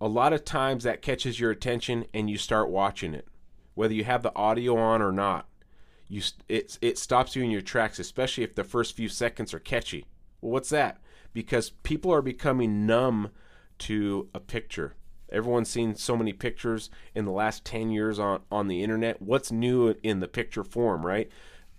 a 0.00 0.08
lot 0.08 0.32
of 0.32 0.44
times 0.44 0.84
that 0.84 1.02
catches 1.02 1.38
your 1.38 1.50
attention 1.50 2.04
and 2.12 2.28
you 2.28 2.36
start 2.36 2.68
watching 2.68 3.14
it, 3.14 3.28
whether 3.74 3.94
you 3.94 4.04
have 4.04 4.22
the 4.22 4.34
audio 4.34 4.76
on 4.76 5.00
or 5.00 5.12
not. 5.12 5.48
You 6.08 6.22
it 6.48 6.78
it 6.80 6.98
stops 6.98 7.34
you 7.34 7.42
in 7.42 7.50
your 7.50 7.60
tracks, 7.60 7.98
especially 7.98 8.44
if 8.44 8.54
the 8.54 8.64
first 8.64 8.94
few 8.94 9.08
seconds 9.08 9.52
are 9.52 9.58
catchy. 9.58 10.04
Well, 10.40 10.52
what's 10.52 10.70
that? 10.70 10.98
Because 11.32 11.70
people 11.70 12.12
are 12.12 12.22
becoming 12.22 12.86
numb 12.86 13.30
to 13.78 14.28
a 14.34 14.40
picture. 14.40 14.94
Everyone's 15.30 15.68
seen 15.68 15.96
so 15.96 16.16
many 16.16 16.32
pictures 16.32 16.88
in 17.14 17.24
the 17.24 17.32
last 17.32 17.64
10 17.64 17.90
years 17.90 18.18
on, 18.18 18.42
on 18.50 18.68
the 18.68 18.82
internet. 18.82 19.20
What's 19.20 19.50
new 19.50 19.94
in 20.02 20.20
the 20.20 20.28
picture 20.28 20.62
form, 20.62 21.04
right? 21.04 21.28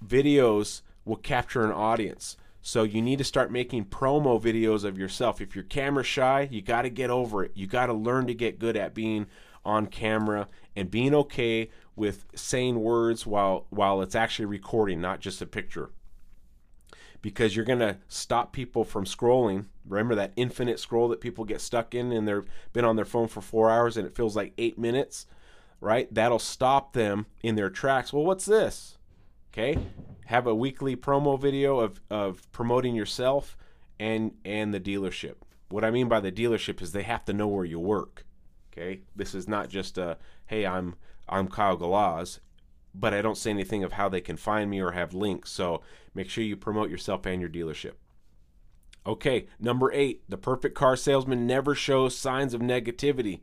Videos 0.05 0.81
will 1.05 1.15
capture 1.15 1.63
an 1.63 1.71
audience. 1.71 2.35
So 2.61 2.83
you 2.83 3.01
need 3.01 3.19
to 3.19 3.23
start 3.23 3.51
making 3.51 3.85
promo 3.85 4.41
videos 4.41 4.83
of 4.83 4.97
yourself. 4.97 5.39
If 5.39 5.55
you're 5.55 5.63
camera 5.63 6.03
shy, 6.03 6.49
you 6.51 6.61
got 6.61 6.81
to 6.81 6.89
get 6.89 7.09
over 7.09 7.45
it. 7.45 7.51
You 7.55 7.65
got 7.65 7.85
to 7.85 7.93
learn 7.93 8.27
to 8.27 8.33
get 8.33 8.59
good 8.59 8.75
at 8.75 8.93
being 8.93 9.27
on 9.63 9.87
camera 9.87 10.49
and 10.75 10.91
being 10.91 11.15
okay 11.15 11.69
with 11.97 12.25
saying 12.33 12.79
words 12.79 13.27
while 13.27 13.65
while 13.69 14.01
it's 14.01 14.15
actually 14.15 14.45
recording, 14.45 15.01
not 15.01 15.19
just 15.19 15.41
a 15.41 15.45
picture 15.45 15.89
because 17.21 17.55
you're 17.55 17.65
going 17.65 17.79
to 17.79 17.97
stop 18.07 18.53
people 18.53 18.83
from 18.83 19.05
scrolling. 19.05 19.65
Remember 19.85 20.15
that 20.15 20.33
infinite 20.35 20.79
scroll 20.79 21.07
that 21.09 21.21
people 21.21 21.45
get 21.45 21.61
stuck 21.61 21.95
in 21.95 22.11
and 22.11 22.27
they've 22.27 22.45
been 22.73 22.85
on 22.85 22.95
their 22.95 23.05
phone 23.05 23.27
for 23.27 23.41
four 23.41 23.69
hours 23.69 23.97
and 23.97 24.05
it 24.05 24.15
feels 24.15 24.35
like 24.35 24.53
eight 24.57 24.77
minutes, 24.77 25.25
right? 25.81 26.13
That'll 26.13 26.39
stop 26.39 26.93
them 26.93 27.25
in 27.41 27.55
their 27.55 27.69
tracks. 27.69 28.13
Well, 28.13 28.25
what's 28.25 28.45
this? 28.45 28.97
Okay. 29.51 29.77
Have 30.25 30.45
a 30.45 30.55
weekly 30.55 30.95
promo 30.95 31.39
video 31.39 31.79
of, 31.79 32.01
of 32.09 32.49
promoting 32.51 32.95
yourself 32.95 33.57
and 33.99 34.33
and 34.45 34.73
the 34.73 34.79
dealership. 34.79 35.35
What 35.69 35.83
I 35.83 35.89
mean 35.89 36.07
by 36.07 36.19
the 36.19 36.31
dealership 36.31 36.81
is 36.81 36.91
they 36.91 37.03
have 37.03 37.25
to 37.25 37.33
know 37.33 37.47
where 37.47 37.65
you 37.65 37.79
work. 37.79 38.26
Okay. 38.77 39.01
This 39.15 39.33
is 39.33 39.47
not 39.47 39.69
just 39.69 39.97
a 39.97 40.17
hey, 40.45 40.65
I'm 40.65 40.95
I'm 41.27 41.47
Kyle 41.47 41.77
Galaz 41.77 42.39
but 42.99 43.13
I 43.13 43.21
don't 43.21 43.37
say 43.37 43.51
anything 43.51 43.83
of 43.83 43.93
how 43.93 44.09
they 44.09 44.21
can 44.21 44.37
find 44.37 44.69
me 44.69 44.79
or 44.79 44.91
have 44.91 45.13
links. 45.13 45.51
So 45.51 45.81
make 46.13 46.29
sure 46.29 46.43
you 46.43 46.57
promote 46.57 46.89
yourself 46.89 47.25
and 47.25 47.39
your 47.39 47.49
dealership. 47.49 47.93
Okay, 49.05 49.47
number 49.59 49.91
eight, 49.93 50.23
the 50.27 50.37
perfect 50.37 50.75
car 50.75 50.95
salesman 50.95 51.47
never 51.47 51.73
shows 51.75 52.17
signs 52.17 52.53
of 52.53 52.61
negativity. 52.61 53.41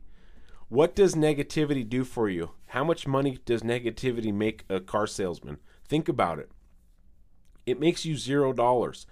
What 0.67 0.95
does 0.95 1.15
negativity 1.15 1.87
do 1.87 2.03
for 2.03 2.29
you? 2.29 2.51
How 2.67 2.83
much 2.83 3.07
money 3.07 3.39
does 3.45 3.61
negativity 3.61 4.33
make 4.33 4.65
a 4.69 4.79
car 4.79 5.07
salesman? 5.07 5.57
Think 5.87 6.07
about 6.09 6.37
it. 6.39 6.51
It 7.65 7.79
makes 7.79 8.05
you 8.05 8.15
zero 8.17 8.53
dollars 8.53 9.07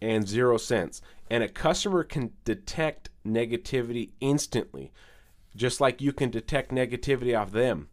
and 0.00 0.26
zero 0.26 0.56
cents. 0.56 1.02
And 1.30 1.42
a 1.42 1.48
customer 1.48 2.04
can 2.04 2.30
detect 2.44 3.10
negativity 3.26 4.12
instantly, 4.20 4.92
just 5.56 5.80
like 5.80 6.00
you 6.00 6.12
can 6.12 6.30
detect 6.30 6.70
negativity 6.70 7.38
off 7.38 7.52
them. 7.52 7.88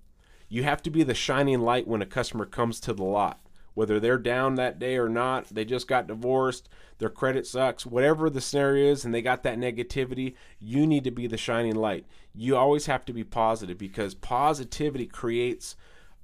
You 0.47 0.63
have 0.63 0.83
to 0.83 0.89
be 0.89 1.03
the 1.03 1.13
shining 1.13 1.61
light 1.61 1.87
when 1.87 2.01
a 2.01 2.05
customer 2.05 2.45
comes 2.45 2.79
to 2.81 2.93
the 2.93 3.03
lot. 3.03 3.41
Whether 3.73 3.99
they're 3.99 4.17
down 4.17 4.55
that 4.55 4.79
day 4.79 4.95
or 4.95 5.09
not, 5.09 5.49
they 5.49 5.65
just 5.65 5.87
got 5.87 6.07
divorced, 6.07 6.69
their 6.97 7.09
credit 7.09 7.45
sucks, 7.45 7.85
whatever 7.85 8.29
the 8.29 8.39
scenario 8.39 8.91
is, 8.91 9.03
and 9.03 9.13
they 9.13 9.21
got 9.21 9.43
that 9.43 9.59
negativity, 9.59 10.35
you 10.59 10.87
need 10.87 11.03
to 11.03 11.11
be 11.11 11.27
the 11.27 11.37
shining 11.37 11.75
light. 11.75 12.05
You 12.33 12.55
always 12.55 12.85
have 12.85 13.03
to 13.05 13.13
be 13.13 13.25
positive 13.25 13.77
because 13.77 14.15
positivity 14.15 15.07
creates 15.07 15.75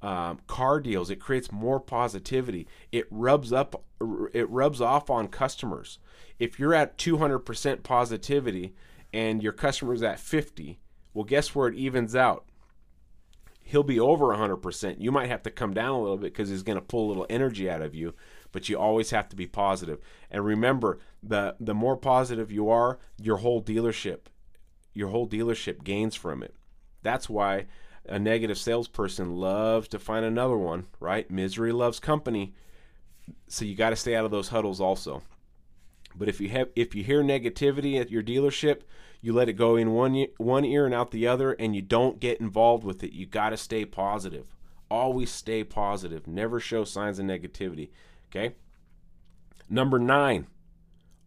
um, 0.01 0.39
car 0.47 0.79
deals. 0.79 1.09
It 1.09 1.17
creates 1.19 1.51
more 1.51 1.79
positivity. 1.79 2.67
It 2.91 3.05
rubs 3.11 3.51
up, 3.51 3.83
it 4.33 4.49
rubs 4.49 4.79
off 4.79 5.09
on 5.09 5.27
customers. 5.27 5.99
If 6.39 6.57
you're 6.57 6.73
at 6.73 6.97
200% 6.97 7.83
positivity 7.83 8.73
and 9.13 9.43
your 9.43 9.53
customer's 9.53 10.01
at 10.01 10.19
50, 10.19 10.79
well, 11.13 11.25
guess 11.25 11.53
where 11.53 11.67
it 11.67 11.75
evens 11.75 12.15
out? 12.15 12.45
he'll 13.63 13.83
be 13.83 13.99
over 13.99 14.25
100%. 14.25 14.95
You 14.99 15.13
might 15.13 15.29
have 15.29 15.43
to 15.43 15.51
come 15.51 15.73
down 15.73 15.91
a 15.91 16.01
little 16.01 16.17
bit 16.17 16.33
because 16.33 16.49
he's 16.49 16.63
going 16.63 16.77
to 16.77 16.83
pull 16.83 17.05
a 17.05 17.09
little 17.09 17.27
energy 17.29 17.69
out 17.69 17.81
of 17.81 17.95
you, 17.95 18.13
but 18.51 18.67
you 18.67 18.77
always 18.77 19.11
have 19.11 19.29
to 19.29 19.35
be 19.35 19.47
positive. 19.47 19.99
And 20.29 20.43
remember, 20.43 20.99
the 21.23 21.55
the 21.57 21.75
more 21.75 21.95
positive 21.95 22.51
you 22.51 22.69
are, 22.69 22.99
your 23.17 23.37
whole 23.37 23.63
dealership 23.63 24.27
your 24.93 25.09
whole 25.09 25.27
dealership 25.27 25.83
gains 25.83 26.15
from 26.15 26.43
it. 26.43 26.55
That's 27.01 27.29
why 27.29 27.67
a 28.05 28.19
negative 28.19 28.57
salesperson 28.57 29.35
loves 29.35 29.87
to 29.89 29.99
find 29.99 30.25
another 30.25 30.57
one, 30.57 30.87
right? 30.99 31.29
Misery 31.29 31.71
loves 31.71 31.99
company. 31.99 32.53
So 33.47 33.65
you 33.65 33.75
got 33.75 33.91
to 33.91 33.95
stay 33.95 34.15
out 34.15 34.25
of 34.25 34.31
those 34.31 34.49
huddles 34.49 34.81
also. 34.81 35.23
But 36.15 36.27
if 36.27 36.41
you 36.41 36.49
have 36.49 36.69
if 36.75 36.93
you 36.93 37.03
hear 37.03 37.23
negativity 37.23 37.99
at 37.99 38.11
your 38.11 38.23
dealership, 38.23 38.81
you 39.21 39.33
let 39.33 39.49
it 39.49 39.53
go 39.53 39.75
in 39.75 39.91
one 39.91 40.25
one 40.37 40.65
ear 40.65 40.85
and 40.85 40.95
out 40.95 41.11
the 41.11 41.27
other 41.27 41.53
and 41.53 41.75
you 41.75 41.81
don't 41.81 42.19
get 42.19 42.41
involved 42.41 42.83
with 42.83 43.03
it. 43.03 43.13
You 43.13 43.25
got 43.25 43.51
to 43.51 43.57
stay 43.57 43.85
positive. 43.85 44.55
Always 44.89 45.31
stay 45.31 45.63
positive. 45.63 46.27
Never 46.27 46.59
show 46.59 46.83
signs 46.83 47.19
of 47.19 47.25
negativity, 47.25 47.89
okay? 48.29 48.55
Number 49.69 49.99
9. 49.99 50.47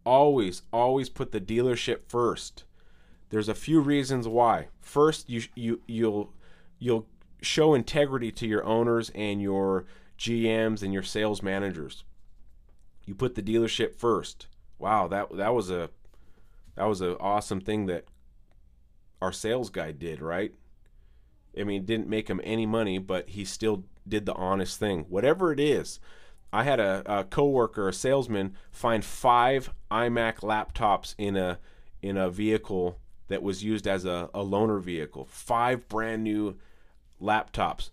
Always 0.05 0.61
always 0.71 1.09
put 1.09 1.31
the 1.31 1.41
dealership 1.41 2.01
first. 2.07 2.65
There's 3.29 3.49
a 3.49 3.55
few 3.55 3.79
reasons 3.79 4.27
why. 4.27 4.67
First, 4.81 5.29
you 5.29 5.43
you 5.55 5.81
you'll 5.87 6.31
you'll 6.77 7.07
show 7.41 7.73
integrity 7.73 8.31
to 8.33 8.45
your 8.45 8.63
owners 8.65 9.09
and 9.15 9.41
your 9.41 9.85
GMs 10.19 10.83
and 10.83 10.93
your 10.93 11.01
sales 11.01 11.41
managers. 11.41 12.03
You 13.05 13.15
put 13.15 13.35
the 13.35 13.41
dealership 13.41 13.95
first. 13.95 14.47
Wow, 14.77 15.07
that 15.07 15.35
that 15.35 15.55
was 15.55 15.71
a 15.71 15.89
that 16.75 16.85
was 16.85 17.01
an 17.01 17.15
awesome 17.19 17.61
thing 17.61 17.85
that 17.87 18.05
our 19.21 19.31
sales 19.31 19.69
guy 19.69 19.91
did, 19.91 20.21
right? 20.21 20.53
I 21.57 21.63
mean, 21.63 21.85
didn't 21.85 22.09
make 22.09 22.29
him 22.29 22.41
any 22.43 22.65
money, 22.65 22.97
but 22.97 23.29
he 23.29 23.45
still 23.45 23.85
did 24.07 24.25
the 24.25 24.33
honest 24.33 24.79
thing. 24.79 25.05
Whatever 25.09 25.51
it 25.51 25.59
is, 25.59 25.99
I 26.51 26.63
had 26.63 26.79
a, 26.79 27.03
a 27.05 27.23
coworker, 27.23 27.87
a 27.87 27.93
salesman, 27.93 28.55
find 28.71 29.03
five 29.03 29.73
iMac 29.91 30.39
laptops 30.39 31.15
in 31.17 31.35
a 31.37 31.59
in 32.01 32.17
a 32.17 32.29
vehicle 32.29 32.99
that 33.27 33.41
was 33.41 33.63
used 33.63 33.87
as 33.87 34.05
a, 34.05 34.29
a 34.33 34.43
loaner 34.43 34.81
vehicle. 34.81 35.25
Five 35.25 35.87
brand 35.87 36.23
new 36.23 36.57
laptops. 37.21 37.89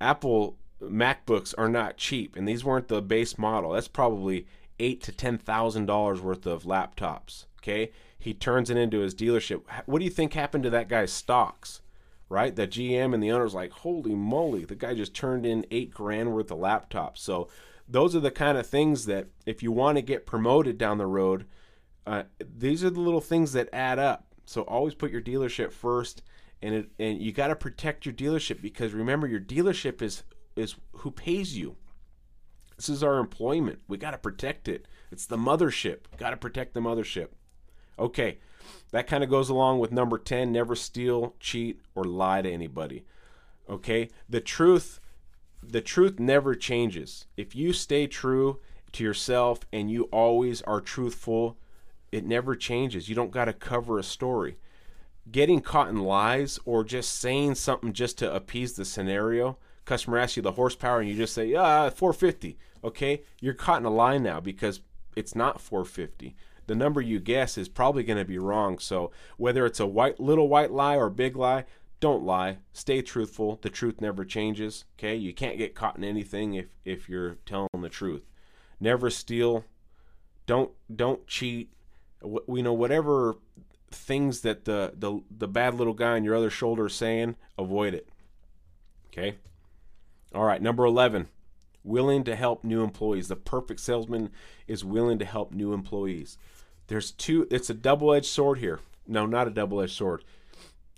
Apple 0.00 0.56
MacBooks 0.82 1.54
are 1.56 1.68
not 1.68 1.96
cheap, 1.96 2.36
and 2.36 2.46
these 2.46 2.64
weren't 2.64 2.88
the 2.88 3.02
base 3.02 3.38
model. 3.38 3.72
That's 3.72 3.88
probably 3.88 4.46
eight 4.78 5.02
to 5.04 5.12
ten 5.12 5.38
thousand 5.38 5.86
dollars 5.86 6.20
worth 6.20 6.46
of 6.46 6.64
laptops. 6.64 7.46
Okay, 7.60 7.90
he 8.18 8.34
turns 8.34 8.68
it 8.68 8.76
into 8.76 8.98
his 8.98 9.14
dealership. 9.14 9.62
What 9.86 10.00
do 10.00 10.04
you 10.04 10.10
think 10.10 10.32
happened 10.32 10.64
to 10.64 10.70
that 10.70 10.88
guy's 10.88 11.12
stocks? 11.12 11.80
Right, 12.30 12.54
the 12.54 12.66
GM 12.66 13.14
and 13.14 13.22
the 13.22 13.30
owner's 13.30 13.54
like, 13.54 13.72
holy 13.72 14.14
moly, 14.14 14.66
the 14.66 14.74
guy 14.74 14.92
just 14.92 15.14
turned 15.14 15.46
in 15.46 15.64
eight 15.70 15.94
grand 15.94 16.34
worth 16.34 16.50
of 16.50 16.58
laptops. 16.58 17.18
So 17.18 17.48
those 17.88 18.14
are 18.14 18.20
the 18.20 18.30
kind 18.30 18.58
of 18.58 18.66
things 18.66 19.06
that 19.06 19.28
if 19.46 19.62
you 19.62 19.72
want 19.72 19.96
to 19.96 20.02
get 20.02 20.26
promoted 20.26 20.76
down 20.76 20.98
the 20.98 21.06
road, 21.06 21.46
uh, 22.06 22.24
these 22.38 22.84
are 22.84 22.90
the 22.90 23.00
little 23.00 23.22
things 23.22 23.52
that 23.54 23.70
add 23.72 23.98
up. 23.98 24.26
So 24.44 24.62
always 24.62 24.94
put 24.94 25.10
your 25.10 25.22
dealership 25.22 25.72
first, 25.72 26.22
and 26.60 26.74
it, 26.74 26.90
and 26.98 27.20
you 27.20 27.32
got 27.32 27.48
to 27.48 27.56
protect 27.56 28.04
your 28.04 28.14
dealership 28.14 28.60
because 28.60 28.92
remember 28.92 29.26
your 29.26 29.40
dealership 29.40 30.02
is 30.02 30.22
is 30.56 30.74
who 30.92 31.10
pays 31.10 31.56
you. 31.56 31.76
This 32.76 32.88
is 32.88 33.02
our 33.02 33.18
employment. 33.18 33.80
We 33.88 33.96
got 33.96 34.12
to 34.12 34.18
protect 34.18 34.68
it. 34.68 34.86
It's 35.10 35.26
the 35.26 35.36
mothership. 35.36 36.00
Got 36.16 36.30
to 36.30 36.36
protect 36.36 36.74
the 36.74 36.80
mothership. 36.80 37.28
Okay, 37.98 38.38
that 38.90 39.06
kind 39.06 39.24
of 39.24 39.30
goes 39.30 39.48
along 39.48 39.78
with 39.78 39.92
number 39.92 40.18
10 40.18 40.52
never 40.52 40.74
steal, 40.74 41.34
cheat, 41.40 41.80
or 41.94 42.04
lie 42.04 42.42
to 42.42 42.50
anybody. 42.50 43.04
Okay, 43.68 44.08
the 44.28 44.40
truth. 44.40 45.00
The 45.62 45.80
truth 45.80 46.20
never 46.20 46.54
changes. 46.54 47.26
If 47.36 47.56
you 47.56 47.72
stay 47.72 48.06
true 48.06 48.60
to 48.92 49.02
yourself 49.02 49.60
and 49.72 49.90
you 49.90 50.04
always 50.04 50.62
are 50.62 50.80
truthful, 50.80 51.58
it 52.12 52.24
never 52.24 52.54
changes. 52.54 53.08
You 53.08 53.14
don't 53.14 53.32
got 53.32 53.46
to 53.46 53.52
cover 53.52 53.98
a 53.98 54.04
story. 54.04 54.56
Getting 55.30 55.60
caught 55.60 55.88
in 55.88 55.98
lies 55.98 56.58
or 56.64 56.84
just 56.84 57.18
saying 57.18 57.56
something 57.56 57.92
just 57.92 58.18
to 58.18 58.32
appease 58.32 58.74
the 58.74 58.84
scenario, 58.84 59.58
customer 59.84 60.18
asks 60.18 60.36
you 60.36 60.42
the 60.42 60.52
horsepower 60.52 61.00
and 61.00 61.08
you 61.08 61.16
just 61.16 61.34
say, 61.34 61.46
yeah, 61.46 61.90
450. 61.90 62.56
Okay, 62.84 63.22
you're 63.40 63.52
caught 63.52 63.80
in 63.80 63.86
a 63.86 63.90
lie 63.90 64.18
now 64.18 64.40
because 64.40 64.80
it's 65.16 65.34
not 65.34 65.60
450. 65.60 66.36
The 66.68 66.74
number 66.74 67.00
you 67.00 67.18
guess 67.18 67.56
is 67.56 67.68
probably 67.68 68.04
going 68.04 68.18
to 68.18 68.26
be 68.26 68.38
wrong. 68.38 68.78
So 68.78 69.10
whether 69.38 69.64
it's 69.64 69.80
a 69.80 69.86
white 69.86 70.20
little 70.20 70.48
white 70.48 70.70
lie 70.70 70.96
or 70.96 71.08
big 71.08 71.34
lie, 71.34 71.64
don't 71.98 72.22
lie. 72.22 72.58
Stay 72.72 73.00
truthful. 73.00 73.58
The 73.62 73.70
truth 73.70 74.00
never 74.00 74.24
changes. 74.24 74.84
Okay, 74.98 75.16
you 75.16 75.32
can't 75.32 75.58
get 75.58 75.74
caught 75.74 75.96
in 75.96 76.04
anything 76.04 76.54
if 76.54 76.66
if 76.84 77.08
you're 77.08 77.38
telling 77.46 77.68
the 77.80 77.88
truth. 77.88 78.26
Never 78.78 79.08
steal. 79.08 79.64
Don't 80.46 80.70
don't 80.94 81.26
cheat. 81.26 81.72
We 82.22 82.60
know 82.60 82.74
whatever 82.74 83.38
things 83.90 84.42
that 84.42 84.66
the 84.66 84.92
the 84.94 85.22
the 85.30 85.48
bad 85.48 85.74
little 85.74 85.94
guy 85.94 86.12
on 86.12 86.24
your 86.24 86.36
other 86.36 86.50
shoulder 86.50 86.86
is 86.86 86.94
saying, 86.94 87.36
avoid 87.56 87.94
it. 87.94 88.10
Okay. 89.06 89.38
All 90.34 90.44
right, 90.44 90.60
number 90.60 90.84
11 90.84 91.28
willing 91.82 92.22
to 92.24 92.36
help 92.36 92.62
new 92.62 92.82
employees. 92.82 93.28
The 93.28 93.36
perfect 93.36 93.80
salesman 93.80 94.30
is 94.66 94.84
willing 94.84 95.18
to 95.18 95.24
help 95.24 95.52
new 95.52 95.72
employees. 95.72 96.36
There's 96.88 97.12
two 97.12 97.46
it's 97.50 97.70
a 97.70 97.74
double-edged 97.74 98.26
sword 98.26 98.58
here. 98.58 98.80
No, 99.06 99.24
not 99.24 99.46
a 99.46 99.52
double-edged 99.52 99.96
sword. 99.96 100.24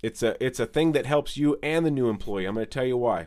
It's 0.02 0.22
a 0.22 0.42
it's 0.44 0.58
a 0.58 0.66
thing 0.66 0.92
that 0.92 1.06
helps 1.06 1.36
you 1.36 1.58
and 1.62 1.84
the 1.84 1.90
new 1.90 2.08
employee. 2.08 2.46
I'm 2.46 2.54
going 2.54 2.66
to 2.66 2.70
tell 2.70 2.86
you 2.86 2.96
why. 2.96 3.26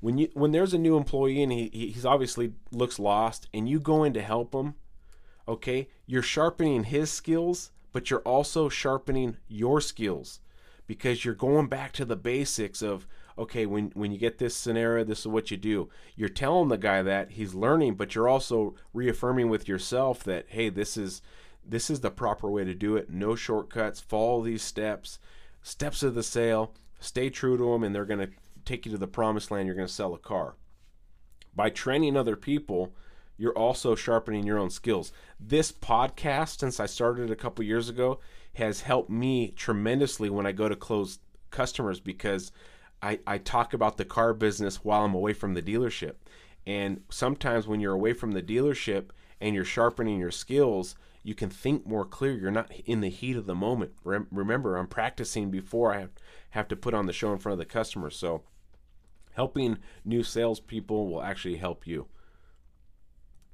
When 0.00 0.18
you 0.18 0.28
when 0.34 0.52
there's 0.52 0.74
a 0.74 0.78
new 0.78 0.96
employee 0.96 1.42
and 1.42 1.52
he 1.52 1.70
he's 1.72 2.04
obviously 2.04 2.54
looks 2.72 2.98
lost 2.98 3.48
and 3.54 3.68
you 3.68 3.78
go 3.78 4.02
in 4.02 4.12
to 4.14 4.22
help 4.22 4.54
him, 4.54 4.74
okay? 5.46 5.88
You're 6.06 6.22
sharpening 6.22 6.84
his 6.84 7.10
skills, 7.10 7.70
but 7.92 8.10
you're 8.10 8.20
also 8.20 8.68
sharpening 8.68 9.36
your 9.48 9.80
skills 9.80 10.40
because 10.86 11.24
you're 11.24 11.34
going 11.34 11.66
back 11.66 11.92
to 11.92 12.04
the 12.04 12.16
basics 12.16 12.82
of 12.82 13.06
okay, 13.38 13.66
when 13.66 13.90
when 13.94 14.12
you 14.12 14.18
get 14.18 14.38
this 14.38 14.56
scenario, 14.56 15.04
this 15.04 15.20
is 15.20 15.26
what 15.26 15.50
you 15.50 15.56
do. 15.56 15.88
You're 16.14 16.28
telling 16.28 16.68
the 16.68 16.78
guy 16.78 17.02
that 17.02 17.32
he's 17.32 17.54
learning, 17.54 17.94
but 17.94 18.14
you're 18.14 18.28
also 18.28 18.74
reaffirming 18.92 19.48
with 19.48 19.68
yourself 19.68 20.24
that 20.24 20.46
hey, 20.48 20.68
this 20.68 20.96
is 20.96 21.22
this 21.64 21.90
is 21.90 22.00
the 22.00 22.10
proper 22.10 22.50
way 22.50 22.64
to 22.64 22.74
do 22.74 22.96
it. 22.96 23.10
No 23.10 23.34
shortcuts. 23.34 24.00
Follow 24.00 24.42
these 24.42 24.62
steps, 24.62 25.18
steps 25.62 26.02
of 26.02 26.14
the 26.14 26.22
sale. 26.22 26.74
Stay 27.00 27.28
true 27.28 27.56
to 27.56 27.72
them, 27.72 27.82
and 27.82 27.94
they're 27.94 28.04
going 28.04 28.26
to 28.26 28.30
take 28.64 28.86
you 28.86 28.92
to 28.92 28.98
the 28.98 29.06
promised 29.06 29.50
land. 29.50 29.66
You're 29.66 29.76
going 29.76 29.88
to 29.88 29.92
sell 29.92 30.14
a 30.14 30.18
car. 30.18 30.54
By 31.54 31.70
training 31.70 32.16
other 32.16 32.36
people, 32.36 32.94
you're 33.36 33.56
also 33.56 33.94
sharpening 33.94 34.46
your 34.46 34.58
own 34.58 34.70
skills. 34.70 35.12
This 35.38 35.72
podcast, 35.72 36.60
since 36.60 36.80
I 36.80 36.86
started 36.86 37.30
a 37.30 37.36
couple 37.36 37.64
years 37.64 37.88
ago, 37.88 38.20
has 38.54 38.82
helped 38.82 39.10
me 39.10 39.50
tremendously 39.50 40.30
when 40.30 40.46
I 40.46 40.52
go 40.52 40.68
to 40.68 40.76
close 40.76 41.18
customers 41.50 42.00
because 42.00 42.52
I, 43.02 43.20
I 43.26 43.38
talk 43.38 43.74
about 43.74 43.96
the 43.96 44.04
car 44.04 44.32
business 44.34 44.84
while 44.84 45.04
I'm 45.04 45.14
away 45.14 45.32
from 45.32 45.54
the 45.54 45.62
dealership. 45.62 46.14
And 46.66 47.02
sometimes 47.10 47.66
when 47.66 47.80
you're 47.80 47.92
away 47.92 48.12
from 48.12 48.32
the 48.32 48.42
dealership 48.42 49.10
and 49.40 49.54
you're 49.54 49.64
sharpening 49.64 50.18
your 50.18 50.30
skills, 50.30 50.96
you 51.22 51.34
can 51.34 51.50
think 51.50 51.86
more 51.86 52.04
clear. 52.04 52.32
You're 52.32 52.50
not 52.50 52.72
in 52.84 53.00
the 53.00 53.08
heat 53.08 53.36
of 53.36 53.46
the 53.46 53.54
moment. 53.54 53.92
Rem- 54.04 54.28
remember, 54.30 54.76
I'm 54.76 54.86
practicing 54.86 55.50
before 55.50 55.92
I 55.94 56.00
have, 56.00 56.10
have 56.50 56.68
to 56.68 56.76
put 56.76 56.94
on 56.94 57.06
the 57.06 57.12
show 57.12 57.32
in 57.32 57.38
front 57.38 57.54
of 57.54 57.58
the 57.58 57.64
customer. 57.64 58.10
So, 58.10 58.42
helping 59.34 59.78
new 60.04 60.22
salespeople 60.22 61.08
will 61.08 61.22
actually 61.22 61.56
help 61.56 61.86
you. 61.86 62.06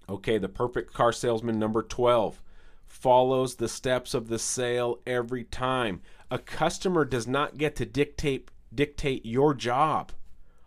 Okay, 0.09 0.38
the 0.38 0.48
perfect 0.48 0.92
car 0.92 1.12
salesman 1.12 1.59
number 1.59 1.83
12 1.83 2.42
follows 2.87 3.55
the 3.55 3.68
steps 3.68 4.12
of 4.12 4.28
the 4.28 4.38
sale 4.38 5.00
every 5.07 5.44
time. 5.44 6.02
A 6.31 6.38
customer 6.38 7.05
does 7.05 7.26
not 7.26 7.57
get 7.57 7.74
to 7.76 7.87
dictate 7.87 8.50
dictate 8.74 9.24
your 9.26 9.54
job. 9.54 10.12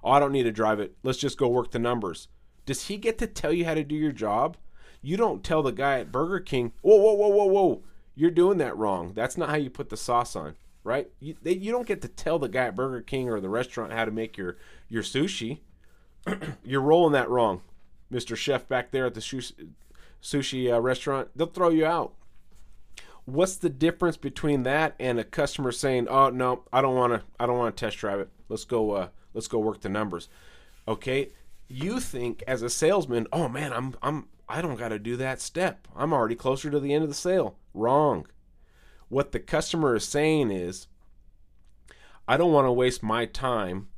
Oh, 0.04 0.12
I 0.12 0.20
don't 0.20 0.32
need 0.32 0.44
to 0.44 0.52
drive 0.52 0.80
it. 0.80 0.96
Let's 1.04 1.18
just 1.18 1.38
go 1.38 1.48
work 1.48 1.72
the 1.72 1.80
numbers. 1.80 2.28
Does 2.65 2.88
he 2.88 2.98
get 2.98 3.18
to 3.20 3.28
tell 3.28 3.54
you 3.54 3.65
how 3.65 3.74
to 3.74 3.84
do 3.84 3.96
your 3.96 4.12
job? 4.12 4.58
You 5.02 5.18
don't 5.18 5.44
tell 5.44 5.62
the 5.62 5.72
guy 5.72 6.00
at 6.00 6.12
Burger 6.12 6.39
King, 6.39 6.72
whoa, 6.82 6.96
whoa, 6.96 7.13
whoa, 7.13 7.28
whoa, 7.28 7.46
whoa, 7.46 7.84
you're 8.15 8.32
doing 8.32 8.58
that 8.58 8.78
wrong. 8.78 9.13
That's 9.13 9.38
not 9.38 9.50
how 9.50 9.56
you 9.56 9.70
put 9.70 9.89
the 9.89 9.98
sauce 9.98 10.36
on, 10.36 10.56
right? 10.84 11.10
You, 11.20 11.36
they, 11.41 11.54
you 11.54 11.72
don't 11.72 11.88
get 11.88 12.02
to 12.02 12.08
tell 12.08 12.39
the 12.39 12.50
guy 12.50 12.65
at 12.65 12.76
Burger 12.76 13.02
King 13.02 13.30
or 13.30 13.39
the 13.39 13.50
restaurant 13.50 13.94
how 13.94 14.06
to 14.06 14.12
make 14.12 14.38
your, 14.38 14.58
your 14.89 15.04
sushi. 15.04 15.60
you're 16.63 16.82
rolling 16.82 17.13
that 17.13 17.30
wrong, 17.30 17.62
Mr. 18.12 18.36
Chef 18.36 18.68
back 18.68 18.91
there 18.91 19.06
at 19.06 19.13
the 19.13 19.20
sushi, 19.20 19.70
sushi 20.24 20.74
uh, 20.74 20.82
restaurant. 20.82 21.30
They'll 21.36 21.48
throw 21.48 21.70
you 21.70 21.86
out 21.86 22.13
what's 23.26 23.56
the 23.58 23.70
difference 23.70 24.18
between 24.18 24.64
that 24.64 24.96
and 25.00 25.20
a 25.20 25.24
customer 25.24 25.72
saying, 25.72 26.08
"Oh 26.08 26.30
no, 26.30 26.64
I 26.72 26.82
don't 26.82 26.96
want 26.96 27.14
to. 27.14 27.24
I 27.40 27.46
don't 27.46 27.58
want 27.58 27.76
to 27.76 27.86
test 27.86 27.98
drive 27.98 28.20
it. 28.20 28.30
Let's 28.50 28.66
go. 28.66 28.92
Uh, 28.92 29.08
let's 29.34 29.48
go 29.48 29.60
work 29.60 29.82
the 29.82 29.90
numbers." 29.90 30.30
Okay, 30.88 31.32
you 31.68 32.00
think 32.00 32.44
as 32.48 32.62
a 32.62 32.70
salesman, 32.70 33.28
"Oh 33.34 33.50
man, 33.50 33.74
I'm 33.74 33.96
I'm 34.02 34.28
I 34.48 34.62
don't 34.62 34.78
got 34.78 34.90
to 34.90 35.00
do 35.00 35.18
that 35.18 35.42
step. 35.42 35.88
I'm 35.96 36.14
already 36.14 36.36
closer 36.36 36.70
to 36.70 36.80
the 36.80 36.94
end 36.94 37.04
of 37.04 37.10
the 37.10 37.16
sale." 37.16 37.58
Wrong. 37.74 38.28
What 39.10 39.32
the 39.32 39.40
customer 39.40 39.96
is 39.96 40.06
saying 40.06 40.52
is, 40.52 40.88
"I 42.28 42.38
don't 42.38 42.54
want 42.54 42.68
to 42.68 42.72
waste 42.72 43.04
my 43.04 43.26
time." 43.26 43.90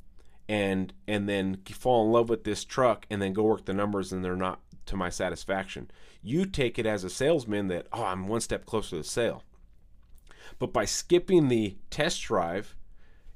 And 0.50 0.94
and 1.06 1.28
then 1.28 1.58
fall 1.72 2.06
in 2.06 2.12
love 2.12 2.30
with 2.30 2.44
this 2.44 2.64
truck 2.64 3.04
and 3.10 3.20
then 3.20 3.34
go 3.34 3.42
work 3.42 3.66
the 3.66 3.74
numbers 3.74 4.12
and 4.12 4.24
they're 4.24 4.34
not 4.34 4.60
to 4.88 4.96
my 4.96 5.08
satisfaction. 5.08 5.90
You 6.22 6.44
take 6.44 6.78
it 6.78 6.86
as 6.86 7.04
a 7.04 7.10
salesman 7.10 7.68
that, 7.68 7.86
oh, 7.92 8.04
I'm 8.04 8.26
one 8.28 8.40
step 8.40 8.66
closer 8.66 8.90
to 8.90 8.96
the 8.98 9.04
sale. 9.04 9.44
But 10.58 10.72
by 10.72 10.84
skipping 10.84 11.48
the 11.48 11.76
test 11.90 12.22
drive 12.22 12.74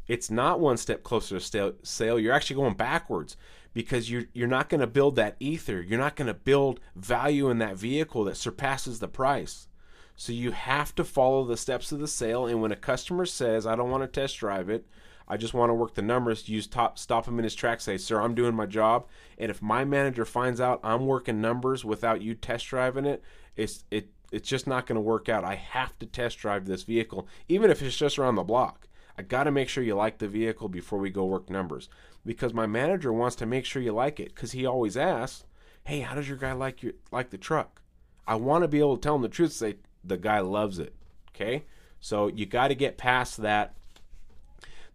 it's 0.09 0.31
not 0.31 0.61
one 0.61 0.77
step 0.77 1.03
closer 1.03 1.39
to 1.39 1.75
sale. 1.83 2.19
You're 2.19 2.35
actually 2.35 2.57
going 2.57 2.75
backwards 2.75 3.37
because 3.73 4.11
you're 4.11 4.25
you're 4.33 4.49
not 4.49 4.69
going 4.69 4.81
to 4.81 4.87
build 4.87 5.17
that 5.17 5.37
ether. 5.41 5.81
You're 5.81 5.99
not 5.99 6.17
going 6.17 6.27
to 6.27 6.35
build 6.35 6.81
value 6.97 7.49
in 7.51 7.59
that 7.59 7.77
vehicle 7.77 8.25
that 8.25 8.37
surpasses 8.37 8.99
the 8.99 9.09
price. 9.09 9.69
So 10.17 10.33
you 10.33 10.51
have 10.51 10.95
to 10.97 11.05
follow 11.05 11.45
the 11.45 11.57
steps 11.57 11.93
of 11.93 12.01
the 12.01 12.09
sale. 12.09 12.47
And 12.47 12.61
when 12.61 12.73
a 12.73 12.77
customer 12.77 13.25
says, 13.25 13.67
"I 13.67 13.77
don't 13.77 13.91
want 13.91 14.03
to 14.03 14.21
test 14.21 14.39
drive 14.39 14.69
it," 14.69 14.87
I 15.29 15.37
just 15.37 15.55
want 15.55 15.71
to 15.71 15.75
work 15.75 15.95
the 15.95 16.03
numbers. 16.03 16.49
Use 16.49 16.67
top, 16.67 16.99
stop 16.99 17.27
him 17.27 17.39
in 17.39 17.45
his 17.45 17.55
tracks. 17.55 17.85
Say, 17.85 17.97
sir, 17.99 18.21
I'm 18.21 18.35
doing 18.35 18.55
my 18.55 18.67
job. 18.67 19.07
And 19.39 19.51
if 19.51 19.63
my 19.63 19.85
manager 19.85 20.25
finds 20.25 20.61
out 20.61 20.81
I'm 20.83 21.07
working 21.07 21.41
numbers 21.41 21.85
without 21.85 22.23
you 22.23 22.35
test 22.35 22.67
driving 22.67 23.07
it, 23.07 23.23
it's 23.57 23.85
it 23.91 24.09
it's 24.31 24.49
just 24.49 24.67
not 24.67 24.87
going 24.87 24.97
to 24.97 25.01
work 25.01 25.29
out. 25.29 25.45
I 25.45 25.57
have 25.57 25.99
to 25.99 26.07
test 26.07 26.39
drive 26.39 26.65
this 26.65 26.85
vehicle, 26.85 27.29
even 27.49 27.71
if 27.71 27.83
it's 27.83 27.97
just 27.97 28.19
around 28.19 28.37
the 28.37 28.43
block. 28.43 28.89
I 29.17 29.23
got 29.23 29.45
to 29.45 29.51
make 29.51 29.69
sure 29.69 29.85
you 29.85 29.95
like 29.95 30.19
the 30.19 30.29
vehicle 30.29 30.69
before 30.69 30.99
we 30.99 31.11
go 31.11 31.27
work 31.27 31.51
numbers 31.51 31.91
because 32.25 32.55
my 32.55 32.67
manager 32.67 33.13
wants 33.13 33.37
to 33.37 33.47
make 33.47 33.67
sure 33.67 33.83
you 33.83 33.93
like 33.93 34.19
it 34.19 34.35
because 34.35 34.53
he 34.53 34.65
always 34.65 34.97
asks, 34.97 35.45
"Hey, 35.85 36.01
how 36.01 36.15
does 36.15 36.29
your 36.29 36.39
guy 36.39 36.53
like 36.53 36.83
your 36.83 36.95
like 37.11 37.31
the 37.31 37.39
truck?" 37.39 37.83
I 38.27 38.37
want 38.37 38.65
to 38.65 38.69
be 38.69 38.79
able 38.79 38.97
to 38.97 39.03
tell 39.03 39.17
him 39.17 39.23
the 39.23 39.29
truth. 39.29 39.53
Say 39.53 39.77
the 40.03 40.17
guy 40.17 40.41
loves 40.41 40.79
it. 40.79 40.95
Okay, 41.35 41.65
so 42.01 42.29
you 42.29 42.47
got 42.47 42.69
to 42.69 42.75
get 42.75 42.97
past 42.97 43.39
that 43.39 43.75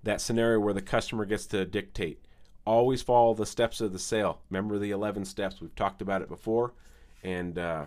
that 0.03 0.21
scenario 0.21 0.59
where 0.59 0.73
the 0.73 0.81
customer 0.81 1.25
gets 1.25 1.45
to 1.47 1.65
dictate. 1.65 2.21
Always 2.65 3.01
follow 3.01 3.33
the 3.33 3.45
steps 3.45 3.81
of 3.81 3.93
the 3.93 3.99
sale. 3.99 4.41
Remember 4.49 4.77
the 4.77 4.91
11 4.91 5.25
steps. 5.25 5.61
We've 5.61 5.75
talked 5.75 6.01
about 6.01 6.21
it 6.21 6.27
before, 6.27 6.73
and 7.23 7.57
uh, 7.57 7.85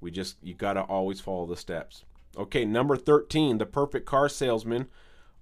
we 0.00 0.10
just 0.10 0.36
you 0.42 0.54
got 0.54 0.74
to 0.74 0.82
always 0.82 1.20
follow 1.20 1.46
the 1.46 1.56
steps. 1.56 2.04
Okay, 2.36 2.64
number 2.64 2.96
13, 2.96 3.58
the 3.58 3.66
perfect 3.66 4.06
car 4.06 4.28
salesman 4.28 4.88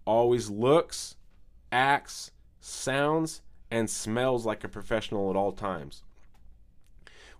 always 0.05 0.51
looks, 0.51 1.17
acts, 1.73 2.31
sounds, 2.61 3.43
and 3.71 3.91
smells 3.91 4.47
like 4.47 4.63
a 4.63 4.69
professional 4.69 5.31
at 5.31 5.37
all 5.37 5.53
times. 5.53 6.03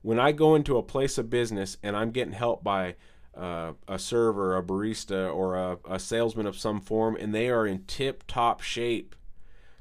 When 0.03 0.19
I 0.19 0.33
go 0.33 0.55
into 0.55 0.77
a 0.77 0.83
place 0.83 1.19
of 1.19 1.31
business 1.31 1.77
and 1.83 1.97
I'm 1.97 2.11
getting 2.11 2.35
help 2.35 2.63
by 2.65 2.97
uh, 3.37 3.73
a 3.89 3.99
server, 3.99 4.57
a 4.57 4.63
barista, 4.63 5.33
or 5.35 5.57
a, 5.57 5.79
a 5.89 5.99
salesman 5.99 6.47
of 6.47 6.57
some 6.57 6.81
form, 6.81 7.17
and 7.17 7.35
they 7.35 7.49
are 7.49 7.67
in 7.67 7.85
tip 7.87 8.25
top 8.27 8.61
shape, 8.61 9.15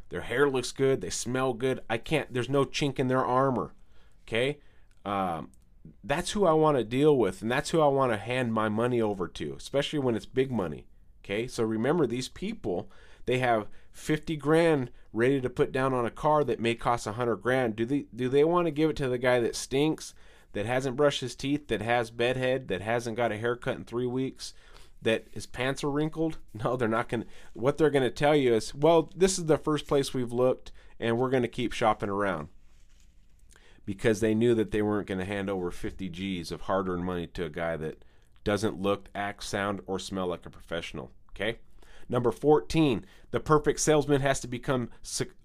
their 0.10 0.22
hair 0.22 0.50
looks 0.50 0.72
good, 0.72 1.02
they 1.02 1.10
smell 1.10 1.54
good. 1.54 1.80
I 1.90 1.98
can't, 1.98 2.34
there's 2.34 2.50
no 2.50 2.66
chink 2.66 3.00
in 3.00 3.08
their 3.08 3.26
armor. 3.26 3.74
Okay? 4.28 4.60
Um, 5.06 5.50
that's 6.04 6.32
who 6.32 6.46
I 6.46 6.54
want 6.54 6.78
to 6.78 6.84
deal 6.84 7.18
with, 7.18 7.42
and 7.42 7.52
that's 7.52 7.72
who 7.72 7.82
I 7.82 7.88
want 7.88 8.12
to 8.12 8.18
hand 8.18 8.54
my 8.54 8.70
money 8.70 9.02
over 9.02 9.28
to, 9.28 9.56
especially 9.58 10.00
when 10.00 10.16
it's 10.16 10.26
big 10.26 10.52
money. 10.52 10.86
Okay, 11.24 11.48
so 11.48 11.64
remember 11.64 12.06
these 12.06 12.28
people, 12.28 12.90
they 13.26 13.40
have 13.40 13.68
50 13.92 14.36
grand 14.36 14.92
ready 15.14 15.40
to 15.40 15.50
put 15.50 15.72
down 15.72 15.94
on 15.94 16.06
a 16.06 16.12
car 16.12 16.44
that 16.44 16.60
may 16.60 16.76
cost 16.76 17.06
100 17.06 17.38
grand. 17.38 17.76
Do 17.76 17.86
they 17.86 18.06
do 18.14 18.28
they 18.28 18.44
want 18.44 18.68
to 18.68 18.72
give 18.72 18.90
it 18.90 18.98
to 18.98 19.08
the 19.08 19.18
guy 19.18 19.40
that 19.40 19.56
stinks, 19.56 20.14
that 20.54 20.66
hasn't 20.66 20.96
brushed 20.96 21.22
his 21.22 21.36
teeth, 21.36 21.68
that 21.68 21.82
has 21.82 22.10
bedhead, 22.12 22.68
that 22.70 22.82
hasn't 22.82 23.18
got 23.18 23.32
a 23.32 23.38
haircut 23.38 23.78
in 23.78 23.84
3 23.84 24.06
weeks, 24.08 24.54
that 25.02 25.28
his 25.32 25.46
pants 25.46 25.84
are 25.84 25.92
wrinkled? 25.92 26.38
No, 26.64 26.76
they're 26.76 26.88
not 26.88 27.10
going 27.10 27.24
to 27.24 27.28
what 27.54 27.78
they're 27.78 27.90
going 27.90 28.04
to 28.04 28.12
tell 28.12 28.36
you 28.36 28.54
is, 28.54 28.74
"Well, 28.74 29.12
this 29.16 29.38
is 29.38 29.46
the 29.46 29.58
first 29.58 29.88
place 29.88 30.14
we've 30.14 30.32
looked 30.32 30.72
and 31.00 31.18
we're 31.18 31.30
going 31.30 31.44
to 31.44 31.50
keep 31.50 31.74
shopping 31.74 32.10
around." 32.10 32.48
Because 33.86 34.22
they 34.22 34.34
knew 34.34 34.56
that 34.56 34.72
they 34.72 34.82
weren't 34.82 35.08
going 35.08 35.20
to 35.20 35.26
hand 35.26 35.50
over 35.50 35.70
50 35.70 36.08
G's 36.08 36.52
of 36.52 36.62
hard-earned 36.62 37.04
money 37.04 37.28
to 37.28 37.44
a 37.44 37.50
guy 37.50 37.76
that 37.76 38.06
doesn't 38.46 38.82
look, 38.82 39.10
act, 39.14 39.44
sound, 39.44 39.82
or 39.88 40.00
smell 40.00 40.28
like 40.28 40.46
a 40.46 40.50
professional. 40.50 41.12
Okay? 41.32 41.58
Number 42.08 42.32
14, 42.32 43.06
the 43.32 43.40
perfect 43.40 43.80
salesman 43.80 44.22
has 44.22 44.40
to 44.42 44.48
become 44.48 44.90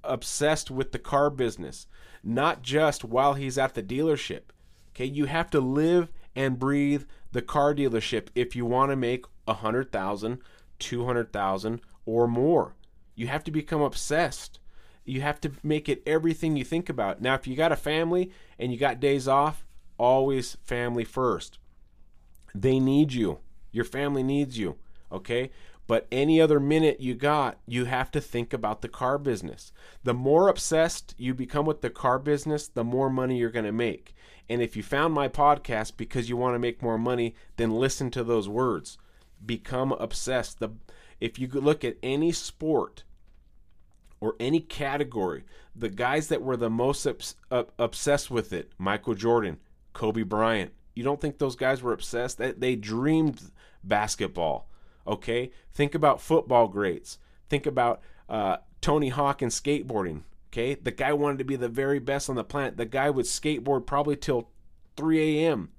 obsessed 0.04 0.70
with 0.70 0.92
the 0.92 0.98
car 0.98 1.30
business, 1.30 1.86
not 2.22 2.62
just 2.62 3.04
while 3.04 3.34
he's 3.34 3.58
at 3.58 3.74
the 3.74 3.82
dealership. 3.82 4.50
Okay? 4.98 5.06
You 5.06 5.26
have 5.26 5.48
to 5.50 5.60
live 5.60 6.08
and 6.34 6.58
breathe 6.58 7.04
the 7.30 7.42
car 7.42 7.72
dealership 7.72 8.28
if 8.34 8.56
you 8.56 8.66
want 8.66 8.90
to 8.90 8.96
make 8.96 9.26
a 9.46 9.54
hundred 9.54 9.92
thousand, 9.92 10.40
two 10.80 11.06
hundred 11.06 11.32
thousand, 11.32 11.82
or 12.04 12.26
more. 12.26 12.74
You 13.14 13.28
have 13.28 13.44
to 13.44 13.52
become 13.52 13.80
obsessed. 13.80 14.58
You 15.04 15.20
have 15.20 15.40
to 15.42 15.52
make 15.62 15.88
it 15.88 16.02
everything 16.04 16.56
you 16.56 16.64
think 16.64 16.88
about. 16.88 17.22
Now, 17.22 17.34
if 17.34 17.46
you 17.46 17.54
got 17.54 17.72
a 17.72 17.76
family 17.76 18.32
and 18.58 18.72
you 18.72 18.78
got 18.78 18.98
days 18.98 19.28
off, 19.28 19.64
always 19.98 20.56
family 20.64 21.04
first. 21.04 21.58
They 22.54 22.80
need 22.80 23.12
you. 23.12 23.38
Your 23.70 23.84
family 23.84 24.24
needs 24.24 24.58
you. 24.58 24.76
Okay? 25.12 25.50
But 25.86 26.06
any 26.12 26.40
other 26.40 26.60
minute 26.60 27.00
you 27.00 27.14
got, 27.14 27.58
you 27.66 27.86
have 27.86 28.10
to 28.10 28.20
think 28.20 28.52
about 28.52 28.82
the 28.82 28.88
car 28.88 29.16
business. 29.16 29.72
The 30.02 30.12
more 30.12 30.48
obsessed 30.48 31.14
you 31.16 31.34
become 31.34 31.64
with 31.64 31.80
the 31.80 31.88
car 31.88 32.18
business, 32.18 32.68
the 32.68 32.84
more 32.84 33.08
money 33.08 33.38
you're 33.38 33.50
going 33.50 33.64
to 33.64 33.72
make. 33.72 34.14
And 34.48 34.62
if 34.62 34.76
you 34.76 34.82
found 34.82 35.12
my 35.12 35.28
podcast 35.28 35.96
because 35.96 36.28
you 36.28 36.36
want 36.36 36.54
to 36.54 36.58
make 36.58 36.82
more 36.82 36.98
money, 36.98 37.34
then 37.56 37.70
listen 37.70 38.10
to 38.12 38.24
those 38.24 38.48
words. 38.48 38.98
Become 39.44 39.92
obsessed. 39.92 40.58
The 40.58 40.70
if 41.20 41.38
you 41.38 41.48
look 41.48 41.84
at 41.84 41.96
any 42.02 42.32
sport 42.32 43.04
or 44.20 44.34
any 44.40 44.60
category, 44.60 45.44
the 45.74 45.88
guys 45.88 46.28
that 46.28 46.42
were 46.42 46.56
the 46.56 46.70
most 46.70 47.06
obs- 47.06 47.34
obsessed 47.50 48.30
with 48.30 48.52
it, 48.52 48.72
Michael 48.78 49.14
Jordan, 49.14 49.58
Kobe 49.92 50.22
Bryant, 50.22 50.72
you 50.94 51.04
don't 51.04 51.20
think 51.20 51.38
those 51.38 51.56
guys 51.56 51.82
were 51.82 51.92
obsessed? 51.92 52.38
That 52.38 52.60
they 52.60 52.74
dreamed 52.74 53.50
basketball. 53.84 54.68
Okay, 55.06 55.50
think 55.72 55.94
about 55.94 56.20
football 56.20 56.68
greats. 56.68 57.18
Think 57.48 57.66
about 57.66 58.00
uh, 58.28 58.58
Tony 58.80 59.08
Hawk 59.08 59.42
and 59.42 59.50
skateboarding. 59.50 60.22
Okay, 60.48 60.74
the 60.74 60.90
guy 60.90 61.12
wanted 61.12 61.38
to 61.38 61.44
be 61.44 61.56
the 61.56 61.68
very 61.68 61.98
best 61.98 62.30
on 62.30 62.36
the 62.36 62.44
planet. 62.44 62.76
The 62.76 62.86
guy 62.86 63.10
would 63.10 63.26
skateboard 63.26 63.86
probably 63.86 64.16
till 64.16 64.48
3 64.96 65.42
a.m. 65.44 65.70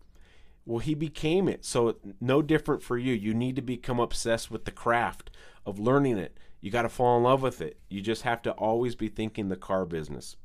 Well, 0.66 0.80
he 0.80 0.94
became 0.94 1.48
it. 1.48 1.66
So, 1.66 1.96
no 2.22 2.44
different 2.44 2.84
for 2.84 2.98
you. 2.98 3.14
You 3.14 3.34
need 3.34 3.56
to 3.56 3.64
become 3.64 4.00
obsessed 4.00 4.52
with 4.52 4.66
the 4.66 4.72
craft 4.72 5.32
of 5.66 5.80
learning 5.80 6.20
it. 6.20 6.38
You 6.62 6.70
got 6.70 6.84
to 6.84 6.90
fall 6.90 7.18
in 7.18 7.24
love 7.24 7.42
with 7.42 7.62
it. 7.62 7.80
You 7.90 8.02
just 8.02 8.22
have 8.22 8.42
to 8.44 8.52
always 8.52 8.96
be 8.96 9.08
thinking 9.08 9.48
the 9.48 9.56
car 9.56 9.86
business. 9.86 10.36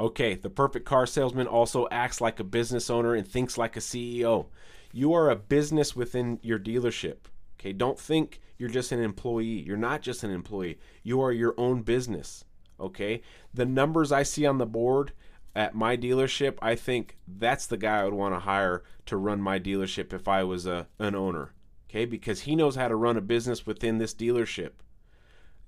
Okay, 0.00 0.34
the 0.34 0.50
perfect 0.50 0.84
car 0.84 1.06
salesman 1.06 1.46
also 1.46 1.86
acts 1.90 2.20
like 2.20 2.40
a 2.40 2.44
business 2.44 2.90
owner 2.90 3.14
and 3.14 3.26
thinks 3.26 3.56
like 3.56 3.76
a 3.76 3.80
CEO. 3.80 4.46
You 4.92 5.14
are 5.14 5.30
a 5.30 5.36
business 5.36 5.94
within 5.94 6.38
your 6.42 6.58
dealership. 6.58 7.28
Okay, 7.58 7.72
don't 7.72 7.98
think 7.98 8.40
you're 8.58 8.68
just 8.68 8.92
an 8.92 9.02
employee. 9.02 9.62
You're 9.62 9.76
not 9.76 10.02
just 10.02 10.24
an 10.24 10.30
employee. 10.30 10.78
You 11.02 11.20
are 11.22 11.32
your 11.32 11.54
own 11.56 11.82
business. 11.82 12.44
Okay, 12.78 13.22
the 13.52 13.64
numbers 13.64 14.12
I 14.12 14.22
see 14.22 14.46
on 14.46 14.58
the 14.58 14.66
board 14.66 15.12
at 15.54 15.74
my 15.74 15.96
dealership, 15.96 16.58
I 16.60 16.74
think 16.74 17.16
that's 17.26 17.66
the 17.66 17.78
guy 17.78 18.00
I 18.00 18.04
would 18.04 18.14
want 18.14 18.34
to 18.34 18.40
hire 18.40 18.82
to 19.06 19.16
run 19.16 19.40
my 19.40 19.58
dealership 19.58 20.12
if 20.12 20.28
I 20.28 20.44
was 20.44 20.66
a 20.66 20.86
an 20.98 21.14
owner. 21.14 21.52
Okay, 21.88 22.04
because 22.04 22.42
he 22.42 22.56
knows 22.56 22.76
how 22.76 22.88
to 22.88 22.96
run 22.96 23.16
a 23.16 23.22
business 23.22 23.64
within 23.64 23.98
this 23.98 24.14
dealership. 24.14 24.72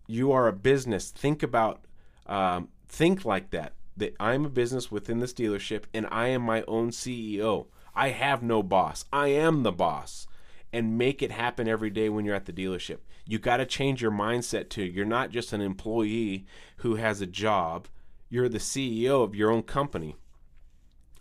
You 0.06 0.32
are 0.32 0.48
a 0.48 0.52
business. 0.52 1.10
Think 1.10 1.42
about, 1.42 1.84
um, 2.26 2.68
think 2.88 3.24
like 3.24 3.50
that 3.50 3.72
that 3.98 4.14
I'm 4.18 4.44
a 4.44 4.50
business 4.50 4.90
within 4.90 5.18
this 5.18 5.34
dealership 5.34 5.84
and 5.92 6.06
I 6.10 6.28
am 6.28 6.42
my 6.42 6.62
own 6.66 6.90
CEO. 6.90 7.66
I 7.94 8.10
have 8.10 8.42
no 8.42 8.62
boss. 8.62 9.04
I 9.12 9.28
am 9.28 9.64
the 9.64 9.72
boss. 9.72 10.26
And 10.72 10.98
make 10.98 11.22
it 11.22 11.30
happen 11.32 11.66
every 11.66 11.90
day 11.90 12.08
when 12.08 12.24
you're 12.24 12.34
at 12.34 12.44
the 12.44 12.52
dealership. 12.52 12.98
You 13.26 13.38
got 13.38 13.56
to 13.56 13.66
change 13.66 14.02
your 14.02 14.10
mindset 14.10 14.68
to 14.70 14.82
you're 14.82 15.06
not 15.06 15.30
just 15.30 15.52
an 15.52 15.60
employee 15.62 16.46
who 16.78 16.96
has 16.96 17.20
a 17.20 17.26
job, 17.26 17.88
you're 18.28 18.48
the 18.48 18.58
CEO 18.58 19.24
of 19.24 19.34
your 19.34 19.50
own 19.50 19.62
company. 19.62 20.16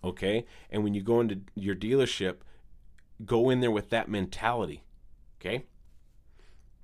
Okay? 0.04 0.46
And 0.70 0.84
when 0.84 0.94
you 0.94 1.02
go 1.02 1.22
into 1.22 1.42
your 1.56 1.76
dealership, 1.76 2.38
go 3.26 3.50
in 3.50 3.62
there 3.62 3.72
with 3.72 3.90
that 3.90 4.10
mentality. 4.10 4.84
Okay? 5.40 5.66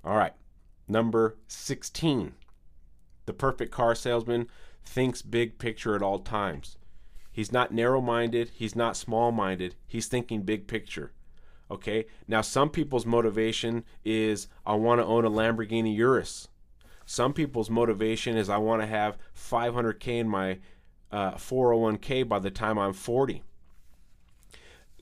All 0.04 0.16
right. 0.16 0.34
Number 0.88 1.36
16. 1.48 2.34
The 3.26 3.32
perfect 3.32 3.72
car 3.72 3.94
salesman 3.94 4.48
thinks 4.84 5.22
big 5.22 5.58
picture 5.58 5.94
at 5.94 6.02
all 6.02 6.18
times. 6.18 6.76
He's 7.32 7.52
not 7.52 7.72
narrow 7.72 8.00
minded, 8.00 8.50
he's 8.54 8.76
not 8.76 8.96
small 8.96 9.32
minded, 9.32 9.74
he's 9.86 10.06
thinking 10.06 10.42
big 10.42 10.68
picture. 10.68 11.12
Okay? 11.70 12.06
Now, 12.28 12.40
some 12.40 12.70
people's 12.70 13.06
motivation 13.06 13.84
is 14.04 14.48
I 14.66 14.74
want 14.74 15.00
to 15.00 15.06
own 15.06 15.24
a 15.24 15.30
Lamborghini 15.30 15.96
Urus. 15.96 16.48
Some 17.06 17.32
people's 17.32 17.70
motivation 17.70 18.36
is 18.36 18.48
I 18.48 18.56
want 18.56 18.82
to 18.82 18.86
have 18.86 19.18
500K 19.36 20.08
in 20.20 20.28
my 20.28 20.58
uh, 21.12 21.32
401k 21.32 22.28
by 22.28 22.38
the 22.38 22.50
time 22.50 22.78
I'm 22.78 22.92
40. 22.92 23.42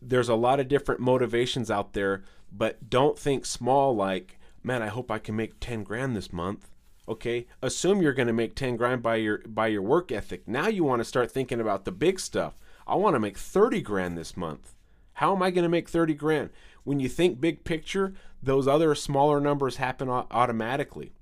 There's 0.01 0.29
a 0.29 0.35
lot 0.35 0.61
of 0.61 0.69
different 0.69 1.01
motivations 1.01 1.71
out 1.71 1.93
there, 1.93 2.25
but 2.51 2.91
don't 2.91 3.19
think 3.19 3.47
small 3.47 3.95
like, 3.95 4.39
man, 4.63 4.83
I 4.83 4.89
hope 4.89 5.11
I 5.11 5.19
can 5.19 5.37
make 5.37 5.61
10 5.61 5.85
grand 5.85 6.17
this 6.17 6.33
month 6.33 6.73
okay 7.09 7.47
assume 7.61 8.01
you're 8.01 8.13
going 8.13 8.29
to 8.29 8.33
make 8.33 8.55
10 8.55 8.77
grand 8.77 9.03
by 9.03 9.17
your 9.17 9.39
by 9.39 9.67
your 9.67 9.83
work 9.83 10.13
ethic 10.13 10.47
now 10.47 10.69
you 10.69 10.85
want 10.85 11.01
to 11.01 11.05
start 11.05 11.31
thinking 11.31 11.61
about 11.61 11.85
the 11.85 11.93
big 11.93 12.21
stuff 12.21 12.57
i 12.87 12.95
want 12.95 13.15
to 13.15 13.21
make 13.21 13.37
30 13.37 13.81
grand 13.81 14.17
this 14.17 14.37
month 14.37 14.75
how 15.23 15.35
am 15.35 15.43
i 15.43 15.51
going 15.51 15.63
to 15.63 15.69
make 15.69 15.89
30 15.89 16.15
grand 16.15 16.51
when 16.85 17.01
you 17.01 17.09
think 17.09 17.41
big 17.41 17.65
picture 17.65 18.13
those 18.43 18.69
other 18.69 18.95
smaller 18.95 19.41
numbers 19.41 19.77
happen 19.77 20.09
automatically 20.09 21.13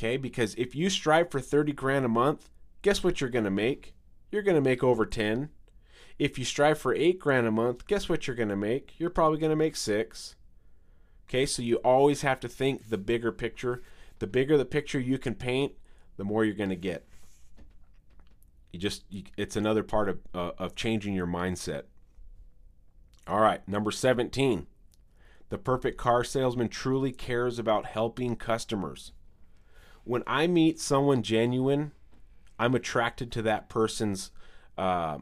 Okay? 0.00 0.16
Because 0.16 0.54
if 0.54 0.74
you 0.74 0.88
strive 0.88 1.30
for 1.30 1.40
30 1.40 1.74
grand 1.74 2.06
a 2.06 2.08
month, 2.08 2.48
guess 2.80 3.04
what 3.04 3.20
you're 3.20 3.28
going 3.28 3.44
to 3.44 3.50
make? 3.50 3.94
You're 4.32 4.40
going 4.40 4.54
to 4.54 4.62
make 4.62 4.82
over 4.82 5.04
10. 5.04 5.50
If 6.18 6.38
you 6.38 6.44
strive 6.46 6.78
for 6.78 6.94
8 6.94 7.18
grand 7.18 7.46
a 7.46 7.50
month, 7.50 7.86
guess 7.86 8.08
what 8.08 8.26
you're 8.26 8.36
going 8.36 8.48
to 8.48 8.56
make? 8.56 8.94
You're 8.96 9.10
probably 9.10 9.38
going 9.38 9.50
to 9.50 9.56
make 9.56 9.76
6. 9.76 10.36
Okay? 11.28 11.44
So 11.44 11.60
you 11.60 11.76
always 11.76 12.22
have 12.22 12.40
to 12.40 12.48
think 12.48 12.88
the 12.88 12.96
bigger 12.96 13.30
picture. 13.30 13.82
The 14.20 14.26
bigger 14.26 14.56
the 14.56 14.64
picture 14.64 14.98
you 14.98 15.18
can 15.18 15.34
paint, 15.34 15.72
the 16.16 16.24
more 16.24 16.46
you're 16.46 16.54
going 16.54 16.70
to 16.70 16.76
get. 16.76 17.06
You 18.72 18.78
just 18.78 19.04
you, 19.10 19.24
it's 19.36 19.56
another 19.56 19.82
part 19.82 20.08
of 20.08 20.20
uh, 20.32 20.52
of 20.56 20.74
changing 20.76 21.12
your 21.12 21.26
mindset. 21.26 21.84
All 23.30 23.38
right, 23.38 23.66
number 23.68 23.92
17. 23.92 24.66
The 25.50 25.58
perfect 25.58 25.96
car 25.96 26.24
salesman 26.24 26.68
truly 26.68 27.12
cares 27.12 27.60
about 27.60 27.86
helping 27.86 28.34
customers. 28.34 29.12
When 30.02 30.24
I 30.26 30.48
meet 30.48 30.80
someone 30.80 31.22
genuine, 31.22 31.92
I'm 32.58 32.74
attracted 32.74 33.30
to 33.32 33.42
that 33.42 33.68
person's 33.68 34.32
uh, 34.76 35.18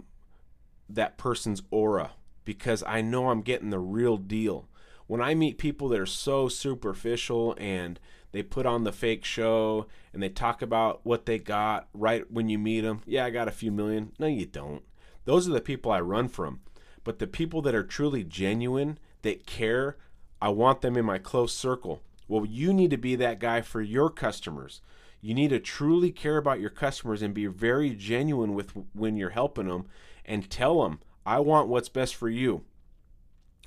that 0.88 1.18
person's 1.18 1.60
aura 1.70 2.12
because 2.46 2.82
I 2.86 3.02
know 3.02 3.28
I'm 3.28 3.42
getting 3.42 3.68
the 3.68 3.78
real 3.78 4.16
deal. 4.16 4.70
When 5.06 5.20
I 5.20 5.34
meet 5.34 5.58
people 5.58 5.90
that 5.90 6.00
are 6.00 6.06
so 6.06 6.48
superficial 6.48 7.54
and 7.58 8.00
they 8.32 8.42
put 8.42 8.64
on 8.64 8.84
the 8.84 8.92
fake 8.92 9.26
show 9.26 9.86
and 10.14 10.22
they 10.22 10.30
talk 10.30 10.62
about 10.62 11.00
what 11.04 11.26
they 11.26 11.38
got 11.38 11.88
right 11.92 12.24
when 12.30 12.48
you 12.48 12.58
meet 12.58 12.80
them, 12.80 13.02
yeah, 13.04 13.26
I 13.26 13.30
got 13.30 13.48
a 13.48 13.52
few 13.52 13.70
million. 13.70 14.12
No, 14.18 14.26
you 14.28 14.46
don't. 14.46 14.82
Those 15.26 15.46
are 15.46 15.52
the 15.52 15.60
people 15.60 15.92
I 15.92 16.00
run 16.00 16.28
from. 16.28 16.60
But 17.08 17.20
the 17.20 17.26
people 17.26 17.62
that 17.62 17.74
are 17.74 17.84
truly 17.84 18.22
genuine, 18.22 18.98
that 19.22 19.46
care, 19.46 19.96
I 20.42 20.50
want 20.50 20.82
them 20.82 20.94
in 20.94 21.06
my 21.06 21.16
close 21.16 21.54
circle. 21.54 22.02
Well, 22.28 22.44
you 22.44 22.70
need 22.74 22.90
to 22.90 22.98
be 22.98 23.16
that 23.16 23.40
guy 23.40 23.62
for 23.62 23.80
your 23.80 24.10
customers. 24.10 24.82
You 25.22 25.32
need 25.32 25.48
to 25.48 25.58
truly 25.58 26.12
care 26.12 26.36
about 26.36 26.60
your 26.60 26.68
customers 26.68 27.22
and 27.22 27.32
be 27.32 27.46
very 27.46 27.94
genuine 27.94 28.52
with 28.52 28.74
when 28.92 29.16
you're 29.16 29.30
helping 29.30 29.68
them 29.68 29.86
and 30.26 30.50
tell 30.50 30.82
them, 30.82 31.00
I 31.24 31.40
want 31.40 31.68
what's 31.68 31.88
best 31.88 32.14
for 32.14 32.28
you. 32.28 32.64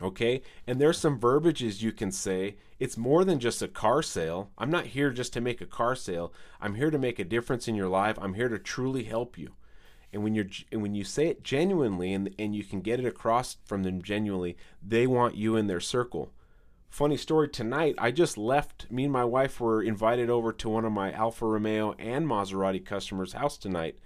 Okay? 0.04 0.44
And 0.68 0.80
there's 0.80 1.00
some 1.00 1.20
verbiages 1.20 1.82
you 1.82 1.92
can 1.92 2.12
say. 2.12 2.58
It's 2.78 2.96
more 2.96 3.26
than 3.26 3.40
just 3.40 3.64
a 3.64 3.68
car 3.68 4.04
sale. 4.04 4.52
I'm 4.56 4.70
not 4.70 4.86
here 4.86 5.10
just 5.10 5.34
to 5.34 5.42
make 5.42 5.62
a 5.62 5.66
car 5.66 5.96
sale. 5.96 6.32
I'm 6.62 6.76
here 6.76 6.92
to 6.92 7.00
make 7.00 7.18
a 7.18 7.24
difference 7.24 7.68
in 7.68 7.74
your 7.74 7.90
life. 7.90 8.20
I'm 8.22 8.36
here 8.36 8.50
to 8.50 8.60
truly 8.60 9.06
help 9.06 9.36
you. 9.36 9.56
And 10.14 10.24
when 10.24 10.36
you're 10.36 10.48
and 10.72 10.82
when 10.82 10.94
you 10.94 11.04
say 11.04 11.28
it 11.28 11.44
genuinely 11.44 12.14
and 12.14 12.34
and 12.38 12.56
you 12.56 12.64
can 12.64 12.82
get 12.82 13.00
it 13.00 13.06
across 13.06 13.58
from 13.64 13.84
them 13.84 14.02
genuinely, 14.02 14.58
they 14.86 15.08
want 15.08 15.36
you 15.36 15.56
in 15.56 15.68
their 15.68 15.80
circle. 15.80 16.32
Funny 16.90 17.16
story 17.16 17.48
tonight, 17.48 17.96
I 17.98 18.12
just 18.12 18.38
left. 18.38 18.92
Me 18.92 19.06
and 19.06 19.14
my 19.14 19.24
wife 19.24 19.62
were 19.62 19.82
invited 19.82 20.30
over 20.30 20.52
to 20.52 20.68
one 20.68 20.84
of 20.84 20.92
my 20.92 21.14
Alfa 21.14 21.46
Romeo 21.46 21.96
and 21.98 22.28
Maserati 22.28 22.84
customers' 22.84 23.32
house 23.32 23.58
tonight, 23.58 23.98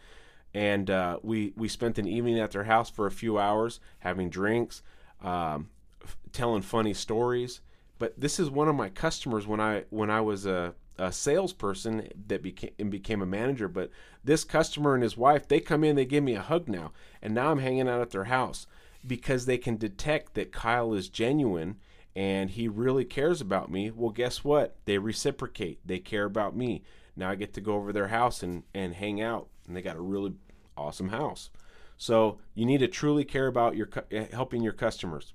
and 0.54 0.92
uh, 0.92 1.18
we 1.24 1.54
we 1.56 1.68
spent 1.68 1.98
an 1.98 2.08
evening 2.08 2.40
at 2.40 2.52
their 2.52 2.66
house 2.66 2.92
for 2.92 3.08
a 3.08 3.12
few 3.12 3.40
hours, 3.40 3.80
having 4.00 4.30
drinks, 4.30 4.84
um, 5.24 5.70
f- 6.04 6.16
telling 6.32 6.62
funny 6.62 6.94
stories. 6.94 7.62
But 7.98 8.20
this 8.20 8.40
is 8.40 8.52
one 8.52 8.68
of 8.68 8.76
my 8.76 8.90
customers 8.90 9.48
when 9.48 9.60
I 9.60 9.86
when 9.90 10.12
I 10.12 10.22
was 10.22 10.46
a, 10.46 10.76
a 10.98 11.12
salesperson 11.12 12.08
that 12.28 12.42
became 12.42 12.72
and 12.80 12.90
became 12.90 13.22
a 13.22 13.26
manager. 13.26 13.68
But 13.68 13.92
this 14.24 14.44
customer 14.44 14.94
and 14.94 15.04
his 15.04 15.18
wife, 15.18 15.48
they 15.48 15.60
come 15.60 15.84
in, 15.84 15.96
they 15.96 16.06
give 16.06 16.24
me 16.24 16.36
a 16.36 16.42
hug 16.42 16.68
now, 16.68 16.92
and 17.22 17.34
now 17.34 17.52
I'm 17.52 17.60
hanging 17.60 17.90
out 17.90 18.02
at 18.02 18.12
their 18.12 18.26
house 18.26 18.68
because 19.06 19.46
they 19.46 19.58
can 19.58 19.78
detect 19.78 20.34
that 20.34 20.52
Kyle 20.52 20.94
is 20.94 21.10
genuine 21.10 21.78
and 22.16 22.50
he 22.50 22.68
really 22.68 23.04
cares 23.04 23.42
about 23.42 23.70
me, 23.70 23.92
well, 23.92 24.10
guess 24.10 24.44
what? 24.44 24.76
They 24.86 24.98
reciprocate. 24.98 25.80
They 25.86 26.00
care 26.00 26.24
about 26.24 26.56
me. 26.56 26.84
Now 27.16 27.30
I 27.30 27.36
get 27.36 27.54
to 27.56 27.62
go 27.62 27.76
over 27.76 27.92
their 27.92 28.08
house 28.08 28.42
and, 28.42 28.64
and 28.74 28.94
hang 28.94 29.22
out, 29.22 29.48
and 29.68 29.76
they 29.76 29.82
got 29.82 29.98
a 29.98 30.02
really 30.02 30.34
awesome 30.78 31.10
house. 31.10 31.50
So 31.98 32.40
you 32.54 32.66
need 32.66 32.80
to 32.80 32.88
truly 32.88 33.26
care 33.26 33.48
about 33.48 33.76
your 33.76 33.90
eh, 34.12 34.28
helping 34.32 34.62
your 34.62 34.74
customers. 34.74 35.34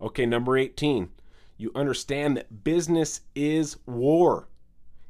Okay, 0.00 0.26
number 0.26 0.56
18. 0.56 1.10
You 1.62 1.70
understand 1.76 2.36
that 2.36 2.64
business 2.64 3.20
is 3.36 3.76
war, 3.86 4.48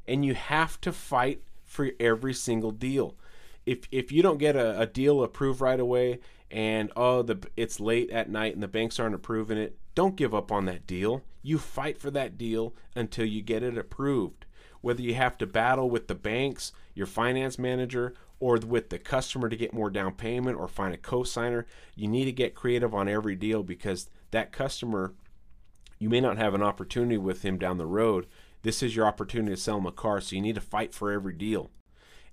and 0.07 0.23
you 0.23 0.35
have 0.35 0.79
to 0.81 0.91
fight 0.91 1.41
for 1.65 1.89
every 1.99 2.35
single 2.35 2.69
deal. 2.69 3.17
If 3.65 3.87
if 3.91 4.11
you 4.11 4.21
don't 4.21 4.37
get 4.37 4.55
a, 4.55 4.79
a 4.79 4.85
deal 4.85 5.23
approved 5.23 5.61
right 5.61 5.79
away, 5.79 6.19
and 6.51 6.91
oh 6.95 7.23
the 7.23 7.39
it's 7.57 7.79
late 7.79 8.11
at 8.11 8.29
night 8.29 8.53
and 8.53 8.61
the 8.61 8.67
banks 8.67 8.99
aren't 8.99 9.15
approving 9.15 9.57
it, 9.57 9.79
don't 9.95 10.15
give 10.15 10.35
up 10.35 10.51
on 10.51 10.65
that 10.65 10.85
deal. 10.85 11.23
You 11.41 11.57
fight 11.57 11.97
for 11.97 12.11
that 12.11 12.37
deal 12.37 12.75
until 12.95 13.25
you 13.25 13.41
get 13.41 13.63
it 13.63 13.75
approved. 13.75 14.45
Whether 14.81 15.01
you 15.01 15.15
have 15.15 15.39
to 15.39 15.47
battle 15.47 15.89
with 15.89 16.07
the 16.07 16.13
banks, 16.13 16.71
your 16.93 17.07
finance 17.07 17.57
manager, 17.57 18.13
or 18.39 18.57
with 18.57 18.89
the 18.89 18.99
customer 18.99 19.49
to 19.49 19.57
get 19.57 19.73
more 19.73 19.89
down 19.89 20.13
payment 20.13 20.59
or 20.59 20.67
find 20.67 20.93
a 20.93 20.97
cosigner, 20.97 21.65
you 21.95 22.07
need 22.07 22.25
to 22.25 22.31
get 22.31 22.53
creative 22.53 22.93
on 22.93 23.07
every 23.07 23.35
deal 23.35 23.63
because 23.63 24.11
that 24.29 24.51
customer, 24.51 25.13
you 26.03 26.09
may 26.09 26.21
not 26.21 26.37
have 26.37 26.53
an 26.53 26.61
opportunity 26.61 27.17
with 27.17 27.41
him 27.41 27.57
down 27.57 27.77
the 27.77 27.85
road. 27.87 28.27
This 28.61 28.83
is 28.83 28.95
your 28.95 29.07
opportunity 29.07 29.55
to 29.55 29.61
sell 29.61 29.77
him 29.77 29.87
a 29.87 29.91
car, 29.91 30.21
so 30.21 30.35
you 30.35 30.41
need 30.41 30.55
to 30.55 30.61
fight 30.61 30.93
for 30.93 31.11
every 31.11 31.33
deal. 31.33 31.71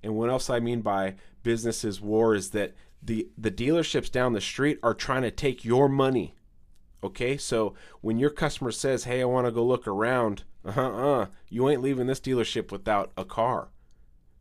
And 0.02 0.14
what 0.14 0.28
else 0.30 0.50
I 0.50 0.61
mean 0.61 0.83
by 0.83 1.14
business 1.42 1.85
is 1.85 2.00
war 2.00 2.35
is 2.35 2.50
that 2.50 2.74
the 3.02 3.28
the 3.38 3.50
dealerships 3.50 4.12
down 4.12 4.35
the 4.35 4.40
street 4.40 4.78
are 4.83 4.92
trying 4.92 5.22
to 5.22 5.30
take 5.30 5.64
your 5.64 5.88
money 5.88 6.35
Okay, 7.02 7.37
so 7.37 7.74
when 8.02 8.18
your 8.18 8.30
customer 8.30 8.70
says, 8.70 9.04
"Hey, 9.04 9.22
I 9.22 9.24
want 9.24 9.46
to 9.46 9.52
go 9.52 9.64
look 9.64 9.87
around," 9.87 10.44
uh-uh, 10.64 11.26
you 11.48 11.68
ain't 11.68 11.83
leaving 11.83 12.06
this 12.06 12.20
dealership 12.20 12.70
without 12.70 13.11
a 13.16 13.24
car. 13.24 13.70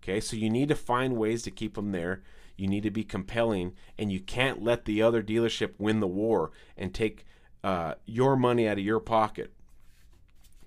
Okay, 0.03 0.19
so 0.19 0.35
you 0.35 0.49
need 0.49 0.67
to 0.69 0.75
find 0.75 1.15
ways 1.15 1.43
to 1.43 1.51
keep 1.51 1.75
them 1.75 1.91
there. 1.91 2.21
You 2.57 2.67
need 2.67 2.83
to 2.83 2.91
be 2.91 3.05
compelling, 3.05 3.75
and 3.97 4.11
you 4.11 4.19
can't 4.19 4.61
let 4.61 4.83
the 4.83 5.01
other 5.01 5.23
dealership 5.23 5.73
win 5.77 6.01
the 6.01 6.07
war 6.07 6.51
and 6.75 6.93
take 6.93 7.25
uh, 7.63 7.95
your 8.05 8.35
money 8.35 8.67
out 8.67 8.77
of 8.77 8.83
your 8.83 8.99
pocket. 8.99 9.51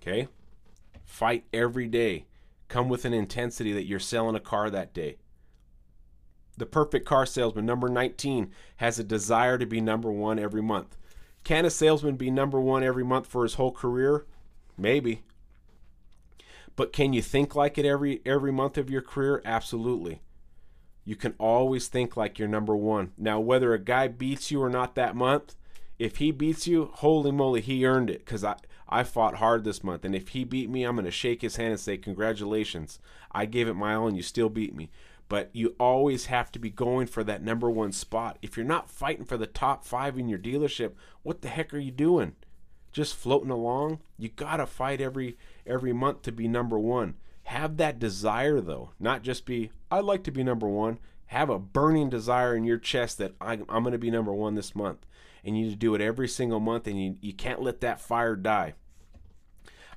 Okay, 0.01 0.29
fight 1.05 1.45
every 1.53 1.87
day. 1.87 2.27
Come 2.69 2.89
with 2.89 3.05
an 3.05 3.13
intensity 3.13 3.73
that 3.73 3.85
you're 3.85 4.01
selling 4.01 4.35
a 4.35 4.41
car 4.41 4.71
that 4.71 4.95
day. 4.95 5.17
The 6.57 6.67
perfect 6.67 7.07
car 7.07 7.27
salesman, 7.27 7.67
number 7.67 7.89
19, 7.89 8.51
has 8.77 8.99
a 8.99 9.05
desire 9.05 9.59
to 9.59 9.67
be 9.67 9.81
number 9.81 10.11
one 10.11 10.39
every 10.39 10.63
month. 10.63 10.97
Can 11.45 11.65
a 11.65 11.71
salesman 11.71 12.17
be 12.17 12.31
number 12.31 12.61
one 12.61 12.83
every 12.83 13.05
month 13.05 13.27
for 13.27 13.43
his 13.43 13.55
whole 13.55 13.73
career? 13.73 14.27
Maybe. 14.77 15.23
But 16.77 16.93
can 16.93 17.13
you 17.13 17.23
think 17.23 17.55
like 17.55 17.79
it 17.79 17.85
every 17.85 18.23
every 18.25 18.53
month 18.53 18.79
of 18.79 18.91
your 18.91 19.03
career? 19.03 19.43
Absolutely. 19.45 20.23
You 21.05 21.17
can 21.17 21.35
always 21.39 21.89
think 21.89 22.17
like 22.17 22.39
you're 22.39 22.49
number 22.49 22.77
one. 22.77 23.13
Now, 23.19 23.41
whether 23.41 23.75
a 23.75 23.79
guy 23.79 24.09
beats 24.09 24.51
you 24.51 24.63
or 24.63 24.71
not 24.71 24.95
that 24.95 25.17
month, 25.17 25.57
if 26.03 26.17
he 26.17 26.31
beats 26.31 26.67
you, 26.67 26.91
holy 26.95 27.33
moly, 27.33 27.61
he 27.61 27.87
earned 27.87 28.11
it 28.11 28.25
because 28.25 28.45
I, 28.45 28.57
I 28.89 29.05
fought 29.05 29.37
hard 29.37 29.65
this 29.65 29.85
month. 29.85 30.05
And 30.05 30.15
if 30.15 30.29
he 30.29 30.45
beat 30.45 30.71
me, 30.71 30.85
I'm 30.85 30.97
going 30.97 31.05
to 31.05 31.11
shake 31.11 31.43
his 31.43 31.57
hand 31.57 31.71
and 31.71 31.81
say, 31.81 31.97
Congratulations. 31.97 32.99
I 33.31 33.47
gave 33.47 33.69
it 33.69 33.75
my 33.75 33.95
all 33.95 34.09
and 34.09 34.17
you 34.17 34.23
still 34.23 34.49
beat 34.49 34.75
me 34.75 34.91
but 35.33 35.49
you 35.55 35.75
always 35.81 36.27
have 36.27 36.53
to 36.53 36.59
be 36.59 36.69
going 36.69 37.07
for 37.07 37.25
that 37.25 37.43
number 37.43 37.71
one 37.71 37.91
spot. 37.91 38.37
If 38.43 38.55
you're 38.55 38.67
not 38.67 38.91
fighting 38.91 39.25
for 39.25 39.39
the 39.39 39.47
top 39.47 39.83
five 39.83 40.19
in 40.19 40.29
your 40.29 40.39
dealership, 40.39 40.93
what 41.23 41.41
the 41.41 41.49
heck 41.49 41.73
are 41.73 41.79
you 41.79 41.91
doing? 41.91 42.35
Just 42.93 43.17
floating 43.17 43.51
along? 43.51 44.01
You 44.19 44.29
gotta 44.29 44.67
fight 44.67 45.01
every 45.01 45.39
every 45.67 45.95
month 45.95 46.21
to 46.23 46.33
be 46.33 46.47
number 46.49 46.79
one. 46.79 47.15
Have 47.45 47.79
that 47.79 47.99
desire 47.99 48.61
though, 48.61 48.91
not 49.01 49.23
just 49.23 49.47
be 49.47 49.71
I'd 49.91 50.05
like 50.05 50.23
to 50.25 50.31
be 50.31 50.45
number 50.45 50.69
one. 50.69 50.99
Have 51.27 51.49
a 51.49 51.59
burning 51.59 52.11
desire 52.11 52.55
in 52.55 52.65
your 52.65 52.77
chest 52.77 53.17
that 53.17 53.33
I'm, 53.41 53.65
I'm 53.71 53.85
going 53.85 53.93
to 53.93 53.99
be 53.99 54.11
number 54.11 54.35
one 54.35 54.55
this 54.55 54.77
month, 54.77 55.07
and 55.45 55.57
you 55.57 55.65
need 55.65 55.71
to 55.71 55.77
do 55.77 55.95
it 55.95 56.01
every 56.01 56.29
single 56.29 56.61
month, 56.61 56.87
and 56.87 57.03
you 57.03 57.17
you 57.21 57.33
can't 57.33 57.63
let 57.63 57.81
that 57.81 58.01
fire 58.01 58.37
die. 58.37 58.75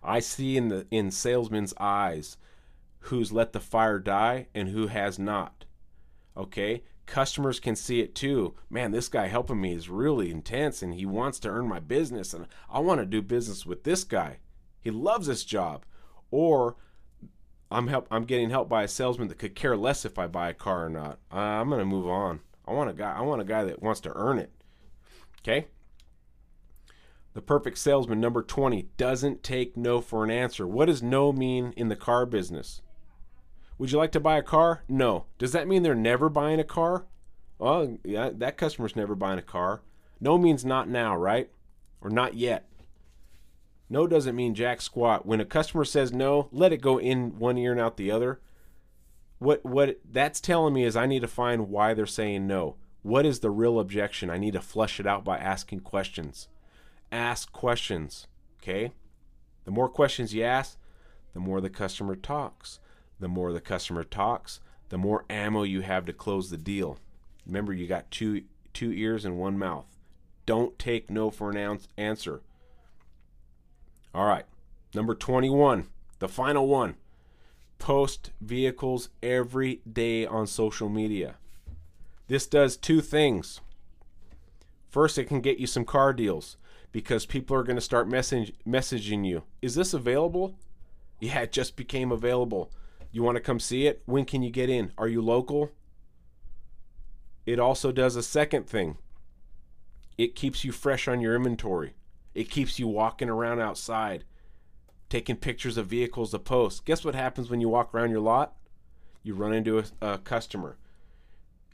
I 0.04 0.20
see 0.20 0.56
in 0.56 0.70
the 0.70 0.86
in 0.92 1.12
salesmen's 1.12 1.74
eyes 1.80 2.38
who's 3.00 3.32
let 3.32 3.54
the 3.54 3.60
fire 3.60 4.00
die 4.00 4.48
and 4.54 4.70
who 4.70 4.88
has 4.88 5.20
not. 5.20 5.66
Okay? 6.36 6.84
Customers 7.06 7.60
can 7.60 7.76
see 7.76 8.00
it 8.00 8.16
too. 8.16 8.56
Man, 8.70 8.92
this 8.92 9.08
guy 9.08 9.28
helping 9.28 9.62
me 9.62 9.74
is 9.74 9.90
really 9.90 10.32
intense 10.32 10.82
and 10.82 10.94
he 10.94 11.06
wants 11.06 11.40
to 11.40 11.50
earn 11.50 11.68
my 11.68 11.80
business 11.80 12.34
and 12.34 12.48
I 12.70 12.80
want 12.80 13.00
to 13.00 13.06
do 13.06 13.22
business 13.22 13.66
with 13.66 13.84
this 13.84 14.04
guy. 14.04 14.38
He 14.82 14.90
loves 14.90 15.28
this 15.28 15.44
job. 15.44 15.86
Or 16.32 16.76
I'm 17.70 17.88
help 17.88 18.08
I'm 18.10 18.26
getting 18.26 18.50
help 18.50 18.70
by 18.70 18.84
a 18.84 18.88
salesman 18.88 19.28
that 19.28 19.38
could 19.38 19.56
care 19.56 19.78
less 19.78 20.04
if 20.04 20.18
I 20.18 20.28
buy 20.28 20.50
a 20.50 20.54
car 20.54 20.86
or 20.86 20.90
not. 20.90 21.20
Uh, 21.32 21.38
I'm 21.38 21.70
to 21.70 21.86
move 21.86 22.08
on. 22.08 22.40
I 22.68 22.74
want 22.74 22.90
a 22.90 22.94
guy 22.94 23.14
I 23.14 23.22
want 23.22 23.42
a 23.42 23.46
guy 23.46 23.64
that 23.66 23.84
wants 23.84 24.02
to 24.02 24.14
earn 24.16 24.40
it. 24.40 24.52
Okay? 25.46 25.68
The 27.36 27.42
perfect 27.42 27.78
salesman 27.78 28.20
number 28.20 28.42
20 28.42 28.88
doesn't 28.98 29.44
take 29.44 29.78
no 29.78 30.02
for 30.02 30.24
an 30.24 30.32
answer. 30.32 30.66
What 30.66 30.86
does 30.86 31.04
no 31.04 31.32
mean 31.32 31.74
in 31.78 31.90
the 31.90 31.96
car 31.96 32.26
business? 32.26 32.82
Would 33.78 33.92
you 33.92 33.98
like 33.98 34.14
to 34.14 34.20
buy 34.20 34.38
a 34.38 34.44
car? 34.44 34.84
No. 34.88 35.26
Does 35.38 35.52
that 35.52 35.68
mean 35.68 35.84
they're 35.84 35.94
never 35.94 36.30
buying 36.30 36.60
a 36.60 36.64
car? 36.64 37.06
Well, 37.60 37.98
yeah, 38.04 38.32
that 38.34 38.58
customer's 38.58 38.96
never 38.96 39.16
buying 39.16 39.38
a 39.38 39.44
car. 39.44 39.82
No 40.20 40.38
means 40.38 40.66
not 40.66 40.90
now, 40.90 41.16
right? 41.16 41.52
Or 42.02 42.10
not 42.10 42.34
yet. 42.34 42.68
No 43.90 44.08
doesn't 44.08 44.36
mean 44.36 44.56
jack 44.56 44.82
squat. 44.82 45.26
When 45.26 45.42
a 45.42 45.46
customer 45.46 45.86
says 45.86 46.12
no, 46.12 46.48
let 46.52 46.74
it 46.74 46.82
go 46.82 46.98
in 46.98 47.38
one 47.38 47.58
ear 47.58 47.72
and 47.72 47.82
out 47.82 47.98
the 47.98 48.10
other. 48.10 48.40
What 49.38 49.64
what 49.64 50.00
that's 50.10 50.42
telling 50.42 50.74
me 50.74 50.86
is 50.86 50.96
I 50.96 51.06
need 51.06 51.22
to 51.22 51.28
find 51.28 51.70
why 51.70 51.94
they're 51.94 52.06
saying 52.06 52.48
no. 52.48 52.78
What 53.06 53.24
is 53.24 53.42
the 53.42 53.52
real 53.52 53.80
objection? 53.80 54.32
I 54.32 54.40
need 54.40 54.54
to 54.54 54.62
flush 54.62 55.00
it 55.00 55.06
out 55.06 55.24
by 55.24 55.38
asking 55.38 55.82
questions. 55.82 56.48
Ask 57.12 57.52
questions, 57.52 58.26
okay? 58.60 58.94
The 59.64 59.70
more 59.70 59.90
questions 59.90 60.34
you 60.34 60.42
ask, 60.42 60.76
the 61.36 61.40
more 61.40 61.62
the 61.62 61.70
customer 61.70 62.16
talks. 62.16 62.80
The 63.20 63.28
more 63.28 63.54
the 63.54 63.62
customer 63.62 64.04
talks, 64.04 64.60
the 64.90 64.98
more 64.98 65.24
ammo 65.30 65.62
you 65.62 65.82
have 65.82 66.06
to 66.06 66.14
close 66.14 66.50
the 66.50 66.58
deal. 66.58 66.98
Remember, 67.46 67.74
you 67.74 67.86
got 67.86 68.10
two 68.10 68.42
two 68.74 68.92
ears 68.92 69.24
and 69.24 69.38
one 69.38 69.60
mouth. 69.60 69.86
Don't 70.48 70.80
take 70.80 71.08
no 71.08 71.30
for 71.30 71.52
an 71.52 71.80
answer. 72.00 72.42
All 74.16 74.26
right. 74.26 74.46
Number 74.96 75.14
21, 75.14 75.90
the 76.18 76.28
final 76.28 76.68
one. 76.68 76.96
Post 77.78 78.32
vehicles 78.42 79.10
every 79.22 79.82
day 79.88 80.26
on 80.26 80.48
social 80.48 80.90
media. 80.90 81.36
This 82.28 82.48
does 82.48 82.78
two 82.78 83.02
things. 83.02 83.62
First, 84.90 85.18
it 85.18 85.26
can 85.26 85.42
get 85.42 85.60
you 85.60 85.68
some 85.68 85.86
car 85.86 86.14
deals 86.14 86.58
because 86.92 87.26
people 87.26 87.56
are 87.56 87.64
going 87.64 87.76
to 87.76 87.82
start 87.82 88.08
message, 88.08 88.54
messaging 88.66 89.26
you. 89.26 89.44
Is 89.62 89.76
this 89.76 89.94
available? 89.94 90.58
Yeah, 91.20 91.42
it 91.42 91.52
just 91.52 91.76
became 91.76 92.12
available. 92.12 92.72
You 93.12 93.24
want 93.24 93.36
to 93.36 93.42
come 93.42 93.60
see 93.60 93.88
it? 93.88 94.02
When 94.06 94.26
can 94.26 94.42
you 94.42 94.50
get 94.50 94.70
in? 94.70 94.92
Are 94.98 95.08
you 95.08 95.22
local? 95.22 95.72
It 97.46 97.60
also 97.60 97.92
does 97.92 98.16
a 98.16 98.24
second 98.24 98.68
thing 98.68 98.98
it 100.18 100.36
keeps 100.36 100.64
you 100.64 100.72
fresh 100.72 101.08
on 101.08 101.20
your 101.20 101.36
inventory. 101.36 101.94
It 102.34 102.50
keeps 102.50 102.80
you 102.80 102.88
walking 102.88 103.30
around 103.30 103.60
outside, 103.60 104.24
taking 105.10 105.36
pictures 105.36 105.78
of 105.78 105.88
vehicles 105.88 106.32
to 106.32 106.40
post. 106.40 106.86
Guess 106.86 107.04
what 107.04 107.16
happens 107.16 107.50
when 107.50 107.62
you 107.62 107.70
walk 107.70 107.94
around 107.94 108.12
your 108.12 108.22
lot? 108.22 108.56
You 109.24 109.36
run 109.36 109.54
into 109.54 109.80
a, 109.80 109.86
a 110.02 110.18
customer. 110.20 110.78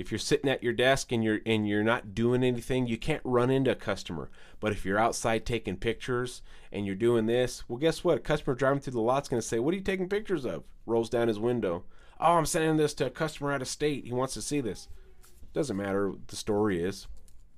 If 0.01 0.11
you're 0.11 0.17
sitting 0.17 0.49
at 0.49 0.63
your 0.63 0.73
desk 0.73 1.11
and 1.11 1.23
you're 1.23 1.41
and 1.45 1.69
you're 1.69 1.83
not 1.83 2.15
doing 2.15 2.43
anything, 2.43 2.87
you 2.87 2.97
can't 2.97 3.21
run 3.23 3.51
into 3.51 3.69
a 3.69 3.75
customer. 3.75 4.31
But 4.59 4.71
if 4.71 4.83
you're 4.83 4.97
outside 4.97 5.45
taking 5.45 5.77
pictures 5.77 6.41
and 6.71 6.87
you're 6.87 6.95
doing 6.95 7.27
this, 7.27 7.63
well, 7.69 7.77
guess 7.77 8.03
what? 8.03 8.17
A 8.17 8.19
customer 8.19 8.55
driving 8.55 8.79
through 8.79 8.93
the 8.93 8.99
lot's 8.99 9.29
going 9.29 9.39
to 9.39 9.47
say, 9.47 9.59
"What 9.59 9.75
are 9.75 9.77
you 9.77 9.83
taking 9.83 10.09
pictures 10.09 10.43
of?" 10.43 10.63
Rolls 10.87 11.07
down 11.07 11.27
his 11.27 11.37
window. 11.37 11.83
Oh, 12.19 12.33
I'm 12.33 12.47
sending 12.47 12.77
this 12.77 12.95
to 12.95 13.05
a 13.05 13.09
customer 13.11 13.53
out 13.53 13.61
of 13.61 13.67
state. 13.67 14.05
He 14.05 14.11
wants 14.11 14.33
to 14.33 14.41
see 14.41 14.59
this. 14.59 14.87
Doesn't 15.53 15.77
matter 15.77 16.09
what 16.09 16.29
the 16.29 16.35
story 16.35 16.81
is, 16.81 17.05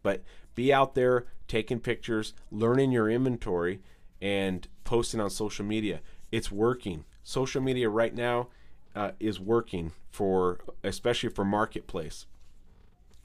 but 0.02 0.22
be 0.54 0.74
out 0.74 0.96
there 0.96 1.28
taking 1.48 1.80
pictures, 1.80 2.34
learning 2.52 2.92
your 2.92 3.10
inventory, 3.10 3.80
and 4.22 4.68
posting 4.84 5.22
on 5.22 5.30
social 5.30 5.64
media. 5.64 6.02
It's 6.30 6.52
working. 6.52 7.06
Social 7.24 7.62
media 7.62 7.88
right 7.88 8.14
now 8.14 8.50
uh, 8.94 9.12
is 9.22 9.40
working 9.40 9.94
for, 10.12 10.60
especially 10.84 11.30
for 11.30 11.46
marketplace. 11.46 12.26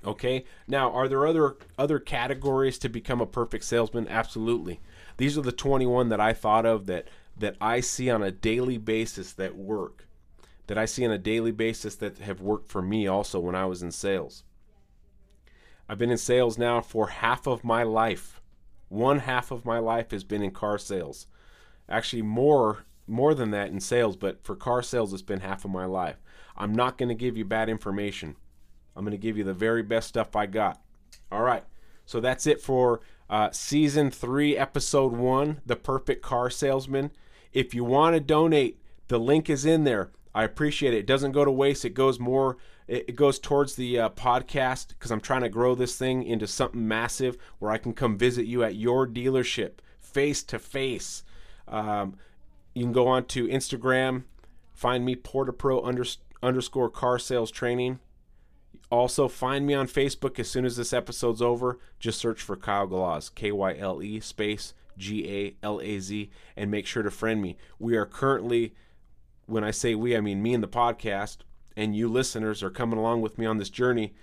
Okay. 0.04 0.44
Now, 0.66 0.92
are 0.92 1.08
there 1.08 1.26
other 1.26 1.56
other 1.76 1.98
categories 1.98 2.78
to 2.78 2.88
become 2.88 3.20
a 3.20 3.26
perfect 3.26 3.64
salesman? 3.64 4.06
Absolutely. 4.08 4.80
These 5.16 5.36
are 5.36 5.42
the 5.42 5.52
21 5.52 6.08
that 6.10 6.20
I 6.20 6.32
thought 6.32 6.66
of 6.66 6.86
that 6.86 7.08
that 7.36 7.56
I 7.60 7.80
see 7.80 8.10
on 8.10 8.22
a 8.22 8.30
daily 8.30 8.78
basis 8.78 9.32
that 9.34 9.56
work. 9.56 10.06
That 10.66 10.78
I 10.78 10.84
see 10.84 11.04
on 11.04 11.12
a 11.12 11.18
daily 11.18 11.52
basis 11.52 11.96
that 11.96 12.18
have 12.18 12.40
worked 12.40 12.68
for 12.68 12.82
me 12.82 13.06
also 13.06 13.40
when 13.40 13.54
I 13.54 13.64
was 13.64 13.82
in 13.82 13.90
sales. 13.90 14.44
I've 15.88 15.98
been 15.98 16.10
in 16.10 16.18
sales 16.18 16.58
now 16.58 16.80
for 16.80 17.08
half 17.08 17.46
of 17.46 17.64
my 17.64 17.82
life. 17.82 18.40
One 18.88 19.20
half 19.20 19.50
of 19.50 19.64
my 19.64 19.78
life 19.78 20.10
has 20.10 20.24
been 20.24 20.42
in 20.42 20.50
car 20.50 20.78
sales. 20.78 21.26
Actually, 21.88 22.22
more 22.22 22.84
more 23.06 23.34
than 23.34 23.50
that 23.52 23.70
in 23.70 23.80
sales, 23.80 24.16
but 24.16 24.44
for 24.44 24.54
car 24.54 24.82
sales, 24.82 25.12
it's 25.14 25.22
been 25.22 25.40
half 25.40 25.64
of 25.64 25.70
my 25.70 25.86
life. 25.86 26.16
I'm 26.56 26.74
not 26.74 26.98
going 26.98 27.08
to 27.08 27.14
give 27.14 27.38
you 27.38 27.44
bad 27.44 27.70
information. 27.70 28.36
I'm 28.98 29.04
going 29.04 29.12
to 29.12 29.16
give 29.16 29.38
you 29.38 29.44
the 29.44 29.54
very 29.54 29.84
best 29.84 30.08
stuff 30.08 30.34
I 30.34 30.46
got. 30.46 30.82
All 31.30 31.42
right. 31.42 31.62
So 32.04 32.18
that's 32.18 32.48
it 32.48 32.60
for 32.60 33.00
uh, 33.30 33.50
season 33.52 34.10
three, 34.10 34.56
episode 34.56 35.12
one, 35.12 35.60
The 35.64 35.76
Perfect 35.76 36.20
Car 36.20 36.50
Salesman. 36.50 37.12
If 37.52 37.74
you 37.74 37.84
want 37.84 38.16
to 38.16 38.20
donate, 38.20 38.80
the 39.06 39.20
link 39.20 39.48
is 39.48 39.64
in 39.64 39.84
there. 39.84 40.10
I 40.34 40.42
appreciate 40.42 40.94
it. 40.94 40.98
It 40.98 41.06
doesn't 41.06 41.30
go 41.30 41.44
to 41.44 41.50
waste. 41.50 41.84
It 41.84 41.94
goes 41.94 42.18
more. 42.18 42.56
It, 42.88 43.14
goes 43.14 43.38
towards 43.38 43.76
the 43.76 44.00
uh, 44.00 44.08
podcast 44.08 44.88
because 44.88 45.12
I'm 45.12 45.20
trying 45.20 45.42
to 45.42 45.48
grow 45.48 45.76
this 45.76 45.96
thing 45.96 46.24
into 46.24 46.46
something 46.48 46.88
massive 46.88 47.36
where 47.60 47.70
I 47.70 47.78
can 47.78 47.92
come 47.92 48.18
visit 48.18 48.46
you 48.46 48.64
at 48.64 48.74
your 48.74 49.06
dealership 49.06 49.74
face 50.00 50.42
to 50.44 50.58
face. 50.58 51.22
Um, 51.68 52.16
you 52.74 52.82
can 52.82 52.92
go 52.92 53.06
on 53.06 53.26
to 53.26 53.46
Instagram, 53.46 54.24
find 54.72 55.04
me 55.04 55.14
Portapro 55.14 55.86
under, 55.86 56.04
underscore 56.42 56.90
car 56.90 57.18
sales 57.18 57.52
training. 57.52 58.00
Also, 58.90 59.28
find 59.28 59.66
me 59.66 59.74
on 59.74 59.86
Facebook 59.86 60.38
as 60.38 60.48
soon 60.48 60.64
as 60.64 60.76
this 60.76 60.92
episode's 60.92 61.42
over. 61.42 61.78
Just 61.98 62.18
search 62.18 62.40
for 62.40 62.56
Kyle 62.56 62.86
Galaz, 62.86 63.34
K 63.34 63.52
Y 63.52 63.76
L 63.76 64.02
E 64.02 64.20
space 64.20 64.72
G 64.96 65.28
A 65.28 65.56
L 65.62 65.80
A 65.80 65.98
Z, 66.00 66.30
and 66.56 66.70
make 66.70 66.86
sure 66.86 67.02
to 67.02 67.10
friend 67.10 67.42
me. 67.42 67.56
We 67.78 67.96
are 67.96 68.06
currently 68.06 68.74
when 69.46 69.64
I 69.64 69.70
say 69.70 69.94
we, 69.94 70.16
I 70.16 70.20
mean 70.20 70.42
me 70.42 70.54
and 70.54 70.62
the 70.62 70.68
podcast, 70.68 71.38
and 71.76 71.96
you 71.96 72.08
listeners 72.08 72.62
are 72.62 72.70
coming 72.70 72.98
along 72.98 73.22
with 73.22 73.38
me 73.38 73.46
on 73.46 73.58
this 73.58 73.70
journey. 73.70 74.14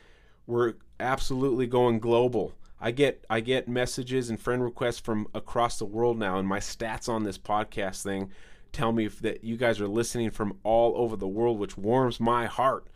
We're 0.46 0.76
absolutely 1.00 1.68
going 1.68 2.00
global. 2.00 2.54
I 2.80 2.92
get 2.92 3.26
I 3.30 3.40
get 3.40 3.68
messages 3.68 4.30
and 4.30 4.40
friend 4.40 4.64
requests 4.64 5.00
from 5.00 5.28
across 5.34 5.80
the 5.80 5.86
world 5.86 6.20
now, 6.20 6.38
and 6.38 6.48
my 6.48 6.60
stats 6.60 7.10
on 7.10 7.24
this 7.24 7.38
podcast 7.38 8.04
thing 8.04 8.32
tell 8.72 8.92
me 8.92 9.08
that 9.08 9.44
you 9.44 9.56
guys 9.58 9.80
are 9.80 9.88
listening 9.88 10.30
from 10.30 10.58
all 10.64 10.98
over 10.98 11.16
the 11.16 11.28
world, 11.28 11.58
which 11.58 11.78
warms 11.78 12.20
my 12.20 12.46
heart. 12.46 12.88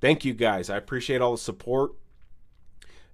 Thank 0.00 0.24
you 0.24 0.34
guys. 0.34 0.70
I 0.70 0.76
appreciate 0.76 1.20
all 1.20 1.32
the 1.32 1.38
support. 1.38 1.92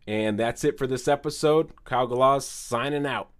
And 0.06 0.38
that's 0.38 0.64
it 0.64 0.76
for 0.76 0.86
this 0.86 1.08
episode. 1.08 1.72
Kyle 1.84 2.06
Galaz 2.06 2.42
signing 2.42 3.06
out. 3.06 3.30